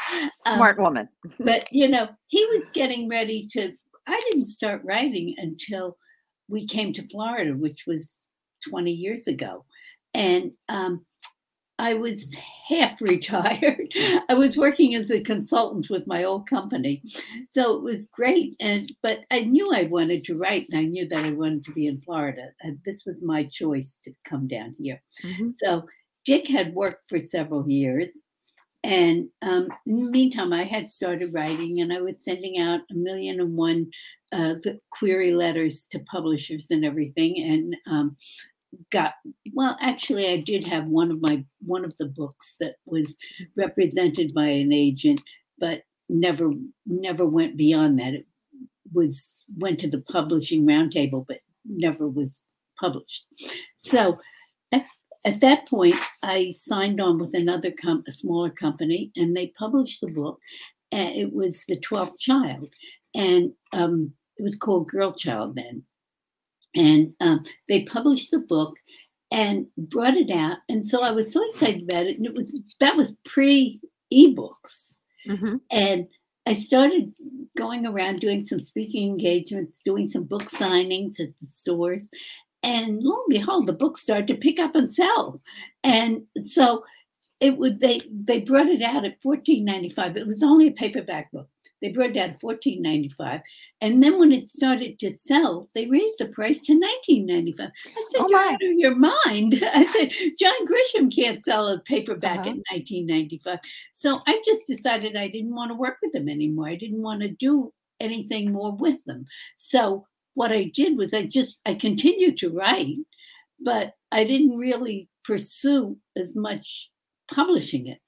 Um, 0.47 0.55
Smart 0.57 0.79
woman. 0.79 1.09
but 1.41 1.67
you 1.73 1.89
know, 1.89 2.09
he 2.29 2.45
was 2.47 2.69
getting 2.73 3.09
ready 3.09 3.49
to. 3.53 3.73
I 4.07 4.21
didn't 4.31 4.47
start 4.47 4.83
writing 4.85 5.35
until 5.39 5.97
we 6.49 6.67
came 6.69 6.93
to 6.93 7.09
Florida, 7.09 7.53
which 7.53 7.85
was 7.87 8.13
20 8.69 8.93
years 8.93 9.27
ago, 9.27 9.65
and 10.15 10.53
um, 10.69 11.05
I 11.79 11.95
was 11.95 12.27
half 12.69 13.01
retired. 13.01 13.93
I 14.29 14.35
was 14.35 14.57
working 14.57 14.95
as 14.95 15.11
a 15.11 15.21
consultant 15.21 15.89
with 15.91 16.07
my 16.07 16.25
old 16.25 16.49
company, 16.49 17.03
so 17.53 17.77
it 17.77 17.83
was 17.83 18.07
great. 18.07 18.57
And 18.61 18.93
but 19.03 19.21
I 19.31 19.41
knew 19.41 19.73
I 19.73 19.85
wanted 19.85 20.25
to 20.25 20.37
write, 20.37 20.67
and 20.71 20.79
I 20.79 20.85
knew 20.85 21.07
that 21.09 21.25
I 21.25 21.33
wanted 21.33 21.65
to 21.65 21.73
be 21.73 21.87
in 21.87 22.01
Florida. 22.01 22.49
And 22.63 22.79
this 22.85 23.05
was 23.07 23.17
my 23.23 23.45
choice 23.45 23.97
to 24.05 24.13
come 24.25 24.49
down 24.49 24.75
here. 24.79 25.03
Mhm. 25.23 25.55
So 25.63 25.87
Dick 26.25 26.49
had 26.49 26.75
worked 26.75 27.09
for 27.09 27.21
several 27.21 27.69
years. 27.71 28.11
And 28.85 29.29
um, 29.43 29.69
in 29.87 30.05
the 30.05 30.11
meantime, 30.11 30.53
I 30.53 30.63
had 30.63 30.93
started 30.93 31.35
writing 31.35 31.81
and 31.81 31.93
I 31.93 32.01
was 32.01 32.19
sending 32.21 32.61
out 32.61 32.81
a 32.91 32.95
million 32.95 33.41
and 33.41 33.57
one 33.57 33.91
uh, 34.33 34.55
query 34.91 35.35
letters 35.35 35.87
to 35.91 35.99
publishers 36.01 36.67
and 36.71 36.85
everything. 36.85 37.43
And 37.43 37.77
um, 37.87 38.17
got, 38.91 39.15
well, 39.53 39.77
actually, 39.81 40.29
I 40.29 40.39
did 40.39 40.65
have 40.65 40.87
one 40.87 41.11
of 41.11 41.21
my, 41.21 41.45
one 41.65 41.85
of 41.85 41.95
the 41.99 42.07
books 42.07 42.53
that 42.61 42.77
was 42.85 43.17
represented 43.57 44.33
by 44.35 44.47
an 44.47 44.73
agent, 44.73 45.21
but 45.59 45.83
never, 46.09 46.51
never 46.87 47.27
went 47.27 47.57
beyond 47.57 47.99
that. 47.99 48.15
It 48.15 48.27
was, 48.93 49.33
went 49.57 49.79
to 49.81 49.91
the 49.91 50.01
publishing 50.01 50.67
roundtable, 50.67 51.25
but 51.27 51.41
never 51.65 52.09
was 52.09 52.31
published. 52.81 53.27
So 53.85 54.19
at, 54.73 54.85
at 55.25 55.41
that 55.41 55.67
point, 55.69 55.97
I 56.23 56.55
signed 56.59 57.01
on 57.01 57.19
with 57.19 57.35
another 57.35 57.71
com- 57.71 58.05
a 58.07 58.13
smaller 58.13 58.51
company, 58.51 59.11
and 59.17 59.37
they 59.37 59.53
published 59.59 60.01
the 60.01 60.09
book. 60.09 60.39
And 60.93 61.17
it 61.17 61.33
was 61.33 61.65
the 61.67 61.75
twelfth 61.81 62.21
child, 62.21 62.73
and 63.13 63.53
um, 63.73 64.13
it 64.39 64.45
was 64.45 64.55
called 64.55 64.89
Girl 64.89 65.13
Child 65.13 65.57
then. 65.57 65.83
And 66.77 67.15
um, 67.21 67.43
they 67.69 67.83
published 67.85 68.31
the 68.31 68.39
book 68.39 68.77
and 69.33 69.67
brought 69.77 70.15
it 70.17 70.31
out, 70.31 70.59
and 70.69 70.87
so 70.87 71.03
I 71.03 71.11
was 71.11 71.33
so 71.33 71.43
excited 71.51 71.83
about 71.83 72.07
it. 72.07 72.17
And 72.19 72.27
it 72.27 72.35
was 72.35 72.53
that 72.81 72.97
was 72.97 73.13
pre 73.25 73.81
ebooks, 74.13 74.93
Mhm. 75.27 75.61
and 75.71 76.07
I 76.47 76.53
started 76.53 77.13
going 77.57 77.87
around 77.87 78.21
doing 78.21 78.47
some 78.47 78.61
speaking 78.61 79.09
engagements, 79.09 79.77
doing 79.85 80.09
some 80.11 80.25
book 80.25 80.45
signings 80.45 81.19
at 81.19 81.31
the 81.41 81.47
stores. 81.57 82.03
And 82.63 83.03
lo 83.03 83.17
and 83.17 83.31
behold, 83.39 83.67
the 83.67 83.73
books 83.73 84.03
started 84.03 84.29
to 84.29 84.35
pick 84.37 84.61
up 84.61 84.77
and 84.77 84.93
sell. 84.93 85.41
And 85.83 86.27
so 86.45 86.85
it 87.41 87.57
would 87.59 87.81
they 87.81 88.01
they 88.11 88.41
brought 88.41 88.69
it 88.69 88.83
out 88.83 89.05
at 89.05 89.21
fourteen 89.23 89.65
ninety 89.65 89.89
five. 89.91 90.17
It 90.17 90.27
was 90.27 90.43
only 90.43 90.69
a 90.69 90.73
paperback 90.73 91.33
book. 91.33 91.49
They 91.83 91.91
brought 91.91 92.15
down 92.15 92.37
fourteen 92.39 92.81
ninety 92.83 93.11
five, 93.11 93.43
and 93.81 94.03
then 94.03 94.19
when 94.19 94.33
it 94.33 94.49
started 94.51 94.99
to 95.01 95.17
sell, 95.19 95.69
they 95.75 95.87
raised 95.87 96.19
the 96.19 96.27
price 96.27 96.61
to 96.63 96.75
nineteen 96.79 97.27
ninety 97.27 97.53
five. 97.53 97.71
I 97.87 97.91
said, 98.11 98.21
Oh, 98.23 98.27
"You're 98.31 98.41
out 98.41 98.55
of 98.55 98.73
your 98.79 98.95
mind!" 98.95 99.61
I 99.63 99.87
said, 99.93 100.13
"John 100.39 100.67
Grisham 100.67 101.15
can't 101.15 101.45
sell 101.45 101.69
a 101.69 101.79
paperback 101.81 102.41
Uh-huh. 102.41 102.51
at 102.51 102.57
nineteen 102.73 103.07
ninety 103.07 103.39
five. 103.39 103.59
So 103.95 104.21
I 104.27 104.41
just 104.45 104.67
decided 104.67 105.17
I 105.17 105.29
didn't 105.29 105.55
want 105.55 105.71
to 105.71 105.75
work 105.75 105.99
with 106.03 106.13
them 106.13 106.29
anymore. 106.29 106.69
I 106.69 106.77
didn't 106.77 107.03
want 107.03 107.21
to 107.21 107.29
do 107.29 107.73
anything 108.01 108.53
more 108.53 108.73
with 108.73 109.05
them. 109.05 109.27
So 109.59 110.07
what 110.35 110.53
I 110.53 110.65
did 110.65 110.97
was 110.97 111.13
I 111.15 111.25
just 111.27 111.61
I 111.67 111.75
continued 111.75 112.37
to 112.39 112.51
write, 112.51 112.97
but 113.61 113.95
I 114.13 114.25
didn't 114.25 114.57
really 114.57 115.09
pursue 115.25 115.97
as 116.17 116.35
much 116.35 116.91
publishing 117.33 117.87
it. 117.87 117.99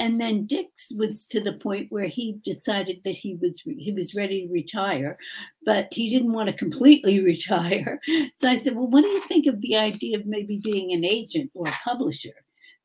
And 0.00 0.20
then 0.20 0.46
Dix 0.46 0.70
was 0.96 1.24
to 1.26 1.40
the 1.40 1.54
point 1.54 1.90
where 1.90 2.06
he 2.06 2.38
decided 2.44 3.00
that 3.04 3.14
he 3.14 3.36
was 3.40 3.60
he 3.64 3.92
was 3.92 4.14
ready 4.14 4.46
to 4.46 4.52
retire, 4.52 5.18
but 5.64 5.88
he 5.92 6.08
didn't 6.10 6.32
want 6.32 6.48
to 6.48 6.54
completely 6.54 7.20
retire. 7.24 8.00
So 8.40 8.48
I 8.48 8.58
said, 8.60 8.76
"Well, 8.76 8.88
what 8.88 9.02
do 9.02 9.08
you 9.08 9.22
think 9.22 9.46
of 9.46 9.60
the 9.60 9.76
idea 9.76 10.18
of 10.18 10.26
maybe 10.26 10.60
being 10.62 10.92
an 10.92 11.04
agent 11.04 11.50
or 11.54 11.68
a 11.68 11.72
publisher?" 11.84 12.34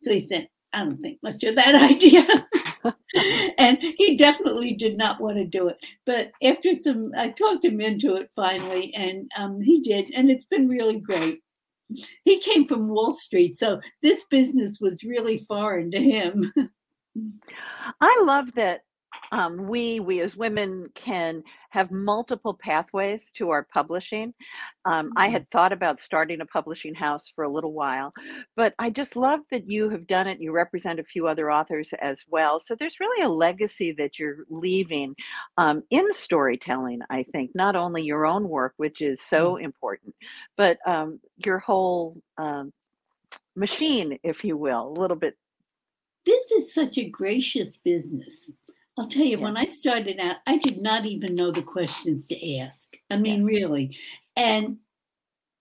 So 0.02 0.12
he 0.12 0.28
said, 0.28 0.50
"I 0.74 0.80
don't 0.80 0.98
think 0.98 1.20
much 1.22 1.44
of 1.44 1.56
that 1.56 1.76
idea." 1.92 2.26
and 3.58 3.78
he 3.82 4.18
definitely 4.18 4.74
did 4.74 4.98
not 4.98 5.22
want 5.22 5.38
to 5.38 5.46
do 5.46 5.68
it. 5.68 5.78
But 6.06 6.32
after 6.44 6.80
some, 6.80 7.12
I 7.18 7.30
talked 7.30 7.64
him 7.64 7.80
into 7.80 8.16
it 8.16 8.30
finally, 8.36 8.94
and 8.96 9.30
um, 9.38 9.62
he 9.62 9.82
did, 9.82 10.08
and 10.16 10.32
it's 10.32 10.46
been 10.46 10.68
really 10.68 11.00
great 11.00 11.43
he 12.26 12.40
came 12.40 12.66
from 12.66 12.88
Wall 12.88 13.14
Street, 13.14 13.58
so 13.58 13.80
this 14.02 14.24
business 14.30 14.80
was 14.80 15.04
really 15.04 15.38
foreign 15.38 15.92
to 15.92 16.02
him. 16.02 16.52
I 18.02 18.22
love 18.24 18.54
that 18.56 18.82
um, 19.32 19.68
we 19.68 20.00
we 20.00 20.22
as 20.22 20.36
women 20.36 20.90
can 20.96 21.44
have 21.74 21.92
multiple 21.92 22.54
pathways 22.54 23.32
to 23.32 23.50
our 23.50 23.64
publishing. 23.74 24.34
Um, 24.86 25.12
I 25.16 25.28
Mhm. 25.28 25.30
had 25.30 25.50
thought 25.50 25.74
about 25.74 26.00
starting 26.00 26.40
a 26.42 26.46
publishing 26.46 26.94
house 26.94 27.32
for 27.36 27.44
a 27.44 27.52
little 27.52 27.74
while, 27.74 28.14
but 28.56 28.76
I 28.80 28.90
just 28.92 29.16
love 29.16 29.42
that 29.52 29.70
you 29.70 29.90
have 29.90 30.08
done 30.08 30.28
it. 30.28 30.40
You 30.42 30.52
represent 30.52 31.00
a 31.00 31.04
few 31.04 31.28
other 31.28 31.52
authors 31.52 31.94
as 32.02 32.24
well. 32.28 32.60
So 32.60 32.76
there's 32.76 33.00
really 33.00 33.24
a 33.24 33.30
legacy 33.30 33.92
that 33.94 34.20
you're 34.20 34.46
leaving 34.50 35.16
um, 35.58 35.84
in 35.90 36.14
storytelling, 36.14 37.02
I 37.10 37.24
think, 37.24 37.52
not 37.56 37.76
only 37.76 38.04
your 38.04 38.26
own 38.26 38.48
work, 38.50 38.74
which 38.78 39.02
is 39.02 39.22
so 39.22 39.56
important, 39.58 40.16
but 40.58 40.78
um, 40.88 41.20
your 41.38 41.60
whole 41.60 42.22
um, 42.38 42.72
machine, 43.56 44.20
if 44.24 44.44
you 44.44 44.58
will, 44.58 44.88
a 44.88 45.00
little 45.00 45.18
bit. 45.18 45.36
This 46.26 46.52
is 46.52 46.74
such 46.74 46.98
a 46.98 47.10
gracious 47.10 47.70
business. 47.84 48.50
I'll 48.98 49.08
tell 49.08 49.24
you, 49.26 49.38
Yeah. 49.38 49.44
when 49.44 49.58
I 49.58 49.66
started 49.66 50.20
out, 50.20 50.38
I 50.48 50.58
did 50.58 50.82
not 50.82 51.06
even 51.06 51.36
know 51.36 51.52
the 51.52 51.64
questions 51.64 52.28
to 52.28 52.58
ask. 52.58 52.96
I 53.10 53.18
mean, 53.18 53.42
Yes. 53.42 53.48
really. 53.48 53.98
And 54.36 54.78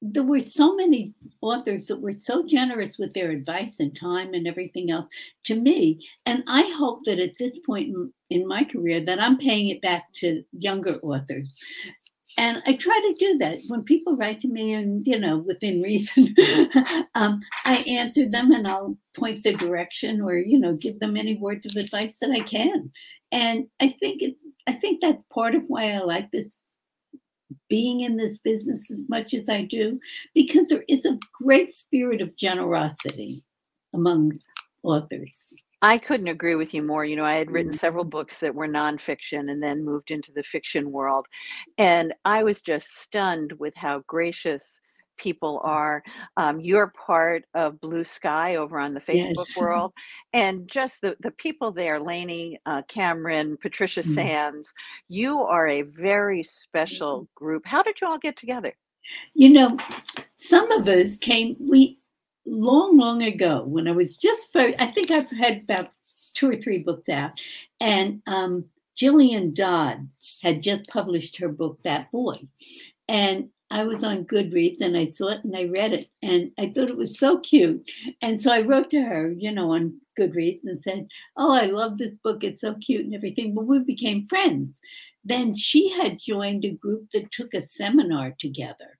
there 0.02 0.24
were 0.24 0.40
so 0.40 0.74
many 0.74 1.14
authors 1.40 1.86
that 1.86 2.00
were 2.00 2.12
so 2.12 2.44
generous 2.44 2.98
with 2.98 3.12
their 3.14 3.30
advice 3.30 3.74
and 3.78 3.94
time 3.96 4.34
and 4.34 4.46
everything 4.48 4.90
else 4.90 5.06
to 5.44 5.54
me. 5.54 6.06
And 6.26 6.42
I 6.48 6.62
hope 6.76 7.04
that 7.04 7.20
at 7.20 7.38
this 7.38 7.58
point 7.60 7.88
in, 7.90 8.12
in 8.30 8.46
my 8.48 8.64
career 8.64 9.00
that 9.04 9.22
I'm 9.22 9.38
paying 9.38 9.68
it 9.68 9.80
back 9.80 10.12
to 10.14 10.44
younger 10.58 10.98
authors. 11.02 11.54
And 12.38 12.62
I 12.66 12.72
try 12.74 12.98
to 12.98 13.14
do 13.18 13.38
that 13.38 13.58
when 13.68 13.82
people 13.82 14.16
write 14.16 14.40
to 14.40 14.48
me, 14.48 14.72
and 14.72 15.06
you 15.06 15.18
know, 15.18 15.38
within 15.38 15.82
reason, 15.82 16.34
um, 17.14 17.42
I 17.64 17.84
answer 17.86 18.28
them 18.28 18.52
and 18.52 18.66
I'll 18.66 18.96
point 19.16 19.42
the 19.42 19.52
direction 19.52 20.20
or 20.20 20.36
you 20.36 20.58
know 20.58 20.74
give 20.74 20.98
them 21.00 21.16
any 21.16 21.36
words 21.36 21.66
of 21.66 21.76
advice 21.76 22.14
that 22.20 22.30
I 22.30 22.40
can. 22.40 22.90
And 23.30 23.66
I 23.80 23.88
think 24.00 24.22
it's 24.22 24.40
I 24.66 24.72
think 24.72 25.00
that's 25.02 25.22
part 25.32 25.54
of 25.54 25.64
why 25.66 25.92
I 25.92 25.98
like 25.98 26.30
this 26.30 26.56
being 27.68 28.00
in 28.00 28.16
this 28.16 28.38
business 28.38 28.90
as 28.90 29.00
much 29.08 29.34
as 29.34 29.48
I 29.48 29.62
do 29.62 29.98
because 30.34 30.68
there 30.68 30.84
is 30.88 31.04
a 31.04 31.18
great 31.32 31.76
spirit 31.76 32.20
of 32.20 32.36
generosity 32.36 33.42
among 33.94 34.38
authors. 34.82 35.34
I 35.82 35.98
couldn't 35.98 36.28
agree 36.28 36.54
with 36.54 36.72
you 36.72 36.82
more. 36.82 37.04
You 37.04 37.16
know, 37.16 37.24
I 37.24 37.34
had 37.34 37.50
written 37.50 37.72
Mm. 37.72 37.78
several 37.78 38.04
books 38.04 38.38
that 38.38 38.54
were 38.54 38.68
nonfiction 38.68 39.50
and 39.50 39.62
then 39.62 39.84
moved 39.84 40.10
into 40.12 40.32
the 40.32 40.42
fiction 40.44 40.92
world. 40.92 41.26
And 41.76 42.14
I 42.24 42.44
was 42.44 42.62
just 42.62 42.96
stunned 43.00 43.52
with 43.58 43.74
how 43.76 44.00
gracious 44.06 44.80
people 45.18 45.60
are. 45.62 46.02
Um, 46.36 46.58
you're 46.60 46.92
part 47.06 47.44
of 47.54 47.80
Blue 47.80 48.02
Sky 48.04 48.56
over 48.56 48.78
on 48.78 48.94
the 48.94 49.00
Facebook 49.00 49.36
Yes. 49.46 49.56
world. 49.56 49.92
And 50.32 50.68
just 50.70 51.00
the, 51.00 51.16
the 51.20 51.32
people 51.32 51.70
there, 51.72 52.00
Lainey, 52.00 52.58
uh, 52.66 52.82
Cameron, 52.88 53.56
Patricia 53.60 54.00
Mm. 54.02 54.14
Sands, 54.14 54.72
you 55.08 55.42
are 55.42 55.68
a 55.68 55.82
very 55.82 56.42
special 56.44 57.28
group. 57.34 57.66
How 57.66 57.82
did 57.82 58.00
you 58.00 58.06
all 58.06 58.18
get 58.18 58.36
together? 58.36 58.72
You 59.34 59.50
know, 59.50 59.76
some 60.36 60.70
of 60.72 60.88
us 60.88 61.16
came, 61.16 61.56
we, 61.58 61.98
long, 62.46 62.98
long 62.98 63.22
ago, 63.22 63.64
when 63.64 63.88
I 63.88 63.92
was 63.92 64.16
just, 64.16 64.52
first, 64.52 64.76
I 64.80 64.86
think 64.86 65.10
I've 65.10 65.30
had 65.30 65.62
about 65.62 65.90
two 66.34 66.50
or 66.50 66.56
three 66.56 66.78
books 66.78 67.08
out. 67.08 67.40
And 67.80 68.22
um, 68.26 68.64
Jillian 68.96 69.54
Dodd 69.54 70.08
had 70.42 70.62
just 70.62 70.86
published 70.88 71.36
her 71.38 71.48
book, 71.48 71.80
That 71.82 72.10
Boy. 72.10 72.36
And 73.08 73.50
I 73.70 73.84
was 73.84 74.04
on 74.04 74.26
Goodreads 74.26 74.82
and 74.82 74.96
I 74.96 75.06
saw 75.06 75.28
it 75.28 75.44
and 75.44 75.56
I 75.56 75.64
read 75.64 75.94
it 75.94 76.10
and 76.22 76.50
I 76.58 76.66
thought 76.66 76.90
it 76.90 76.96
was 76.96 77.18
so 77.18 77.38
cute. 77.38 77.90
And 78.20 78.40
so 78.40 78.52
I 78.52 78.60
wrote 78.60 78.90
to 78.90 79.00
her, 79.00 79.32
you 79.32 79.50
know, 79.50 79.72
on 79.72 79.98
Goodreads 80.18 80.60
and 80.64 80.82
said, 80.82 81.08
Oh, 81.38 81.52
I 81.52 81.64
love 81.66 81.96
this 81.96 82.14
book. 82.22 82.44
It's 82.44 82.60
so 82.60 82.74
cute 82.74 83.06
and 83.06 83.14
everything. 83.14 83.54
But 83.54 83.66
we 83.66 83.78
became 83.78 84.26
friends. 84.28 84.78
Then 85.24 85.54
she 85.54 85.88
had 85.90 86.18
joined 86.18 86.66
a 86.66 86.70
group 86.70 87.10
that 87.12 87.32
took 87.32 87.54
a 87.54 87.66
seminar 87.66 88.34
together. 88.38 88.98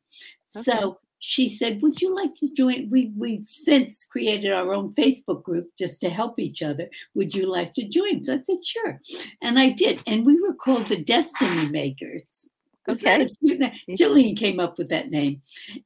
Okay. 0.56 0.62
So 0.62 0.98
she 1.24 1.48
said, 1.48 1.80
Would 1.82 2.02
you 2.02 2.14
like 2.16 2.34
to 2.40 2.52
join? 2.52 2.90
We, 2.90 3.12
we've 3.16 3.48
since 3.48 4.04
created 4.04 4.52
our 4.52 4.74
own 4.74 4.92
Facebook 4.92 5.44
group 5.44 5.70
just 5.78 6.00
to 6.00 6.10
help 6.10 6.40
each 6.40 6.62
other. 6.62 6.90
Would 7.14 7.32
you 7.32 7.46
like 7.46 7.74
to 7.74 7.88
join? 7.88 8.24
So 8.24 8.34
I 8.34 8.42
said, 8.42 8.64
Sure. 8.64 9.00
And 9.40 9.56
I 9.56 9.70
did. 9.70 10.02
And 10.08 10.26
we 10.26 10.40
were 10.40 10.52
called 10.54 10.88
the 10.88 10.96
Destiny 10.96 11.68
Makers. 11.68 12.22
Okay. 12.88 13.22
a 13.22 13.28
cute 13.36 13.60
name? 13.60 13.72
Jillian 13.90 14.36
came 14.36 14.58
up 14.58 14.78
with 14.78 14.88
that 14.88 15.10
name. 15.10 15.40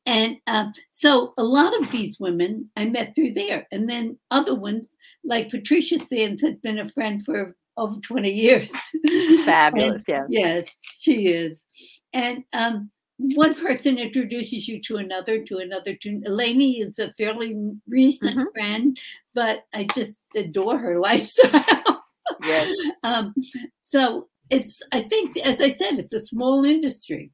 And 0.07 0.39
um, 0.47 0.73
so 0.91 1.35
a 1.37 1.45
lot 1.45 1.79
of 1.79 1.91
these 1.91 2.19
women 2.19 2.71
I 2.75 2.87
met 2.87 3.15
through 3.15 3.35
there. 3.35 3.67
And 3.71 3.87
then 3.87 4.17
other 4.31 4.55
ones, 4.55 4.89
like 5.23 5.51
Patricia 5.51 5.99
Sands, 5.99 6.41
has 6.41 6.57
been 6.63 6.79
a 6.79 6.89
friend 6.89 7.23
for 7.23 7.55
over 7.77 8.01
20 8.01 8.33
years. 8.33 8.71
Fabulous. 9.45 10.03
And- 10.09 10.25
Yeah. 10.31 10.47
Yes, 10.65 10.75
she 10.99 11.27
is. 11.27 11.67
And 12.15 12.43
um, 12.55 12.91
one 13.19 13.55
person 13.55 13.99
introduces 13.99 14.69
you 14.69 14.81
to 14.83 14.97
another, 14.97 15.43
to 15.45 15.59
another. 15.59 15.95
To 15.95 16.09
Eleni 16.27 16.83
is 16.83 16.99
a 16.99 17.13
fairly 17.15 17.55
recent 17.89 18.37
Mhm. 18.37 18.47
friend, 18.53 18.99
but 19.35 19.65
I 19.75 19.85
just 19.95 20.27
adore 20.35 20.79
her 20.79 20.99
lifestyle. 21.09 22.05
Yes. 22.45 22.75
um, 23.03 23.35
so 23.83 24.29
it's, 24.51 24.81
I 24.93 25.01
think, 25.01 25.37
as 25.39 25.61
I 25.61 25.71
said, 25.71 25.99
it's 25.99 26.13
a 26.13 26.25
small 26.25 26.65
industry. 26.65 27.31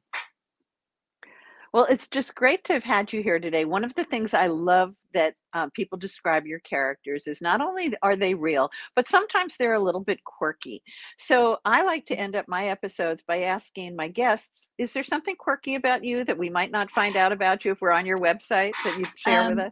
Well, 1.73 1.85
it's 1.89 2.07
just 2.07 2.35
great 2.35 2.63
to 2.65 2.73
have 2.73 2.83
had 2.83 3.11
you 3.11 3.23
here 3.23 3.39
today. 3.39 3.65
One 3.65 3.83
of 3.83 3.95
the 3.95 4.03
things 4.03 4.35
I 4.35 4.45
love 4.45 4.93
that 5.15 5.33
uh, 5.53 5.69
people 5.73 5.97
describe 5.97 6.45
your 6.45 6.59
characters 6.59 7.25
is 7.25 7.41
not 7.41 7.61
only 7.61 7.93
are 8.03 8.15
they 8.15 8.35
real, 8.35 8.69
but 8.95 9.09
sometimes 9.09 9.55
they're 9.57 9.73
a 9.73 9.79
little 9.79 10.01
bit 10.01 10.23
quirky. 10.23 10.83
So 11.17 11.57
I 11.65 11.83
like 11.83 12.05
to 12.07 12.15
end 12.15 12.35
up 12.35 12.47
my 12.47 12.67
episodes 12.67 13.23
by 13.27 13.41
asking 13.41 13.95
my 13.95 14.07
guests, 14.07 14.69
is 14.77 14.93
there 14.93 15.03
something 15.03 15.35
quirky 15.35 15.73
about 15.73 16.03
you 16.03 16.23
that 16.25 16.37
we 16.37 16.49
might 16.49 16.71
not 16.71 16.91
find 16.91 17.15
out 17.15 17.31
about 17.31 17.65
you 17.65 17.71
if 17.71 17.81
we're 17.81 17.91
on 17.91 18.05
your 18.05 18.19
website 18.19 18.73
that 18.83 18.97
you 18.99 19.05
share 19.15 19.43
with 19.43 19.57
Um, 19.57 19.65
us? 19.67 19.71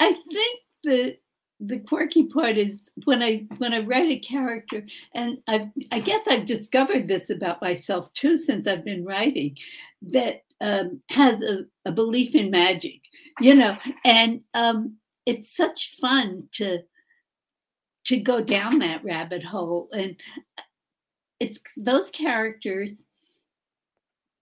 I 0.00 0.12
think 0.12 0.60
the 0.84 1.18
the 1.60 1.80
quirky 1.80 2.24
part 2.24 2.56
is 2.56 2.78
when 3.04 3.20
I 3.22 3.46
when 3.58 3.74
I 3.74 3.80
write 3.80 4.10
a 4.10 4.18
character, 4.18 4.86
and 5.14 5.38
I've 5.48 5.66
I 5.90 6.00
guess 6.00 6.24
I've 6.28 6.46
discovered 6.46 7.08
this 7.08 7.30
about 7.30 7.60
myself 7.60 8.12
too 8.12 8.36
since 8.36 8.66
I've 8.68 8.84
been 8.84 9.04
writing, 9.04 9.56
that 10.02 10.42
um, 10.60 11.00
has 11.08 11.40
a, 11.42 11.64
a 11.84 11.92
belief 11.92 12.34
in 12.34 12.50
magic, 12.50 13.00
you 13.40 13.54
know, 13.54 13.76
and 14.04 14.40
um, 14.54 14.96
it's 15.26 15.54
such 15.54 15.96
fun 16.00 16.48
to 16.52 16.80
to 18.04 18.16
go 18.18 18.40
down 18.40 18.78
that 18.78 19.04
rabbit 19.04 19.44
hole, 19.44 19.88
and 19.92 20.16
it's 21.40 21.58
those 21.76 22.10
characters. 22.10 22.90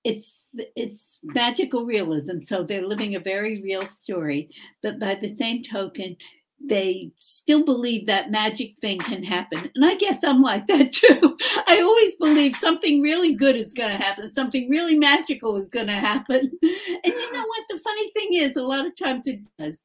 It's 0.05 0.49
it's 0.77 1.19
magical 1.25 1.85
realism, 1.85 2.41
so 2.43 2.63
they're 2.63 2.87
living 2.87 3.17
a 3.17 3.21
very 3.21 3.61
real 3.61 3.87
story, 3.87 4.51
but 4.83 5.01
by 5.01 5.17
the 5.17 5.35
same 5.37 5.63
token, 5.63 6.17
they 6.65 7.11
still 7.19 7.65
believe 7.65 8.07
that 8.07 8.31
magic 8.31 8.77
thing 8.81 8.99
can 8.99 9.23
happen. 9.23 9.71
And 9.75 9.85
I 9.85 9.95
guess 9.97 10.25
I'm 10.25 10.43
like 10.43 10.67
that 10.67 10.93
too. 10.93 11.37
I 11.69 11.81
always 11.81 12.15
believe 12.17 12.57
something 12.57 13.03
really 13.03 13.35
good 13.35 13.57
is 13.57 13.73
going 13.73 13.91
to 13.91 13.97
happen, 14.03 14.33
something 14.35 14.69
really 14.69 14.97
magical 14.99 15.57
is 15.57 15.69
going 15.69 15.87
to 15.87 15.93
happen. 15.93 16.39
And 16.63 17.05
you 17.05 17.33
know 17.33 17.45
what? 17.47 17.65
The 17.69 17.79
funny 17.79 18.11
thing 18.13 18.35
is, 18.35 18.57
a 18.57 18.63
lot 18.63 18.87
of 18.87 18.97
times 18.97 19.27
it 19.27 19.49
does. 19.59 19.81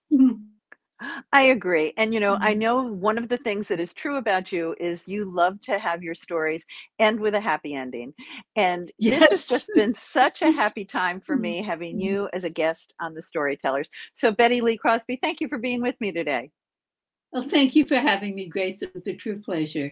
I 1.34 1.42
agree. 1.44 1.94
And, 1.98 2.14
you 2.14 2.20
know, 2.20 2.38
I 2.42 2.54
Mhm. 2.54 2.60
know 2.60 2.82
one 2.84 3.18
of 3.18 3.28
the 3.28 3.38
things 3.38 3.68
that 3.70 3.80
is 3.80 3.94
true 3.94 4.18
about 4.18 4.52
you 4.52 4.76
is 4.80 5.08
you 5.08 5.26
love 5.26 5.60
to 5.64 5.80
have 5.80 6.04
your 6.04 6.14
stories 6.14 6.64
end 7.00 7.20
with 7.20 7.34
a 7.34 7.40
happy 7.42 7.74
ending. 7.74 8.14
And 8.56 8.92
this 9.00 9.28
has 9.30 9.48
just 9.48 9.74
been 9.74 9.94
such 9.96 10.42
a 10.44 10.52
happy 10.52 10.86
time 10.86 11.20
for 11.20 11.36
me 11.38 11.64
having 11.64 11.98
Mhm. 11.98 12.02
you 12.02 12.30
as 12.34 12.44
a 12.44 12.50
guest 12.52 12.94
on 13.00 13.16
the 13.16 13.24
Storytellers. 13.24 13.90
So, 14.16 14.32
Bette 14.32 14.62
Lee 14.62 14.78
Crosby, 14.78 15.18
thank 15.22 15.42
you 15.42 15.48
for 15.48 15.58
being 15.58 15.82
with 15.82 16.00
me 16.00 16.12
today. 16.12 16.52
Well, 17.32 17.48
thank 17.48 17.76
you 17.76 17.86
for 17.86 17.96
having 17.96 18.36
me, 18.36 18.48
Grace. 18.48 18.82
It 18.82 18.94
was 18.94 19.08
a 19.08 19.14
true 19.14 19.42
pleasure. 19.42 19.92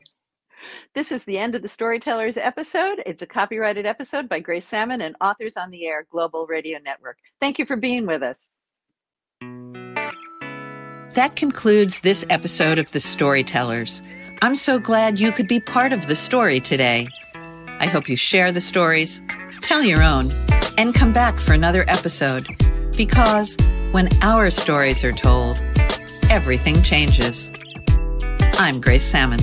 This 0.94 1.12
is 1.12 1.24
the 1.24 1.38
end 1.38 1.56
of 1.56 1.62
the 1.62 1.70
Storytellers 1.70 2.36
episode. 2.36 3.02
It's 3.06 3.22
a 3.22 3.26
copyrighted 3.26 3.86
episode 3.86 4.28
by 4.28 4.42
Grace 4.42 4.66
Sammon 4.66 5.00
and 5.00 5.16
Authors 5.22 5.56
on 5.56 5.72
the 5.72 5.88
Air 5.88 6.06
Global 6.12 6.46
Radio 6.48 6.80
Network. 6.84 7.18
Thank 7.40 7.60
you 7.60 7.66
for 7.66 7.78
being 7.78 8.06
with 8.06 8.22
us. 8.24 8.50
That 11.14 11.38
concludes 11.38 12.02
this 12.02 12.26
episode 12.30 12.78
of 12.78 12.92
The 12.92 13.00
Storytellers. 13.00 14.02
I'm 14.42 14.56
so 14.56 14.78
glad 14.80 15.20
you 15.20 15.32
could 15.32 15.48
be 15.48 15.60
part 15.60 15.94
of 15.94 16.08
the 16.08 16.16
story 16.16 16.60
today. 16.60 17.08
I 17.34 17.88
hope 17.88 18.10
you 18.10 18.16
share 18.18 18.52
the 18.52 18.62
stories, 18.62 19.22
tell 19.62 19.82
your 19.82 20.04
own, 20.04 20.30
and 20.78 20.94
come 20.94 21.14
back 21.14 21.40
for 21.40 21.54
another 21.54 21.86
episode 21.88 22.48
because 22.96 23.56
when 23.92 24.10
our 24.22 24.52
stories 24.52 25.04
are 25.04 25.14
told, 25.14 25.62
everything 26.30 26.82
changes. 26.84 27.52
I'm 28.54 28.80
Grace 28.80 29.04
Sammon. 29.04 29.40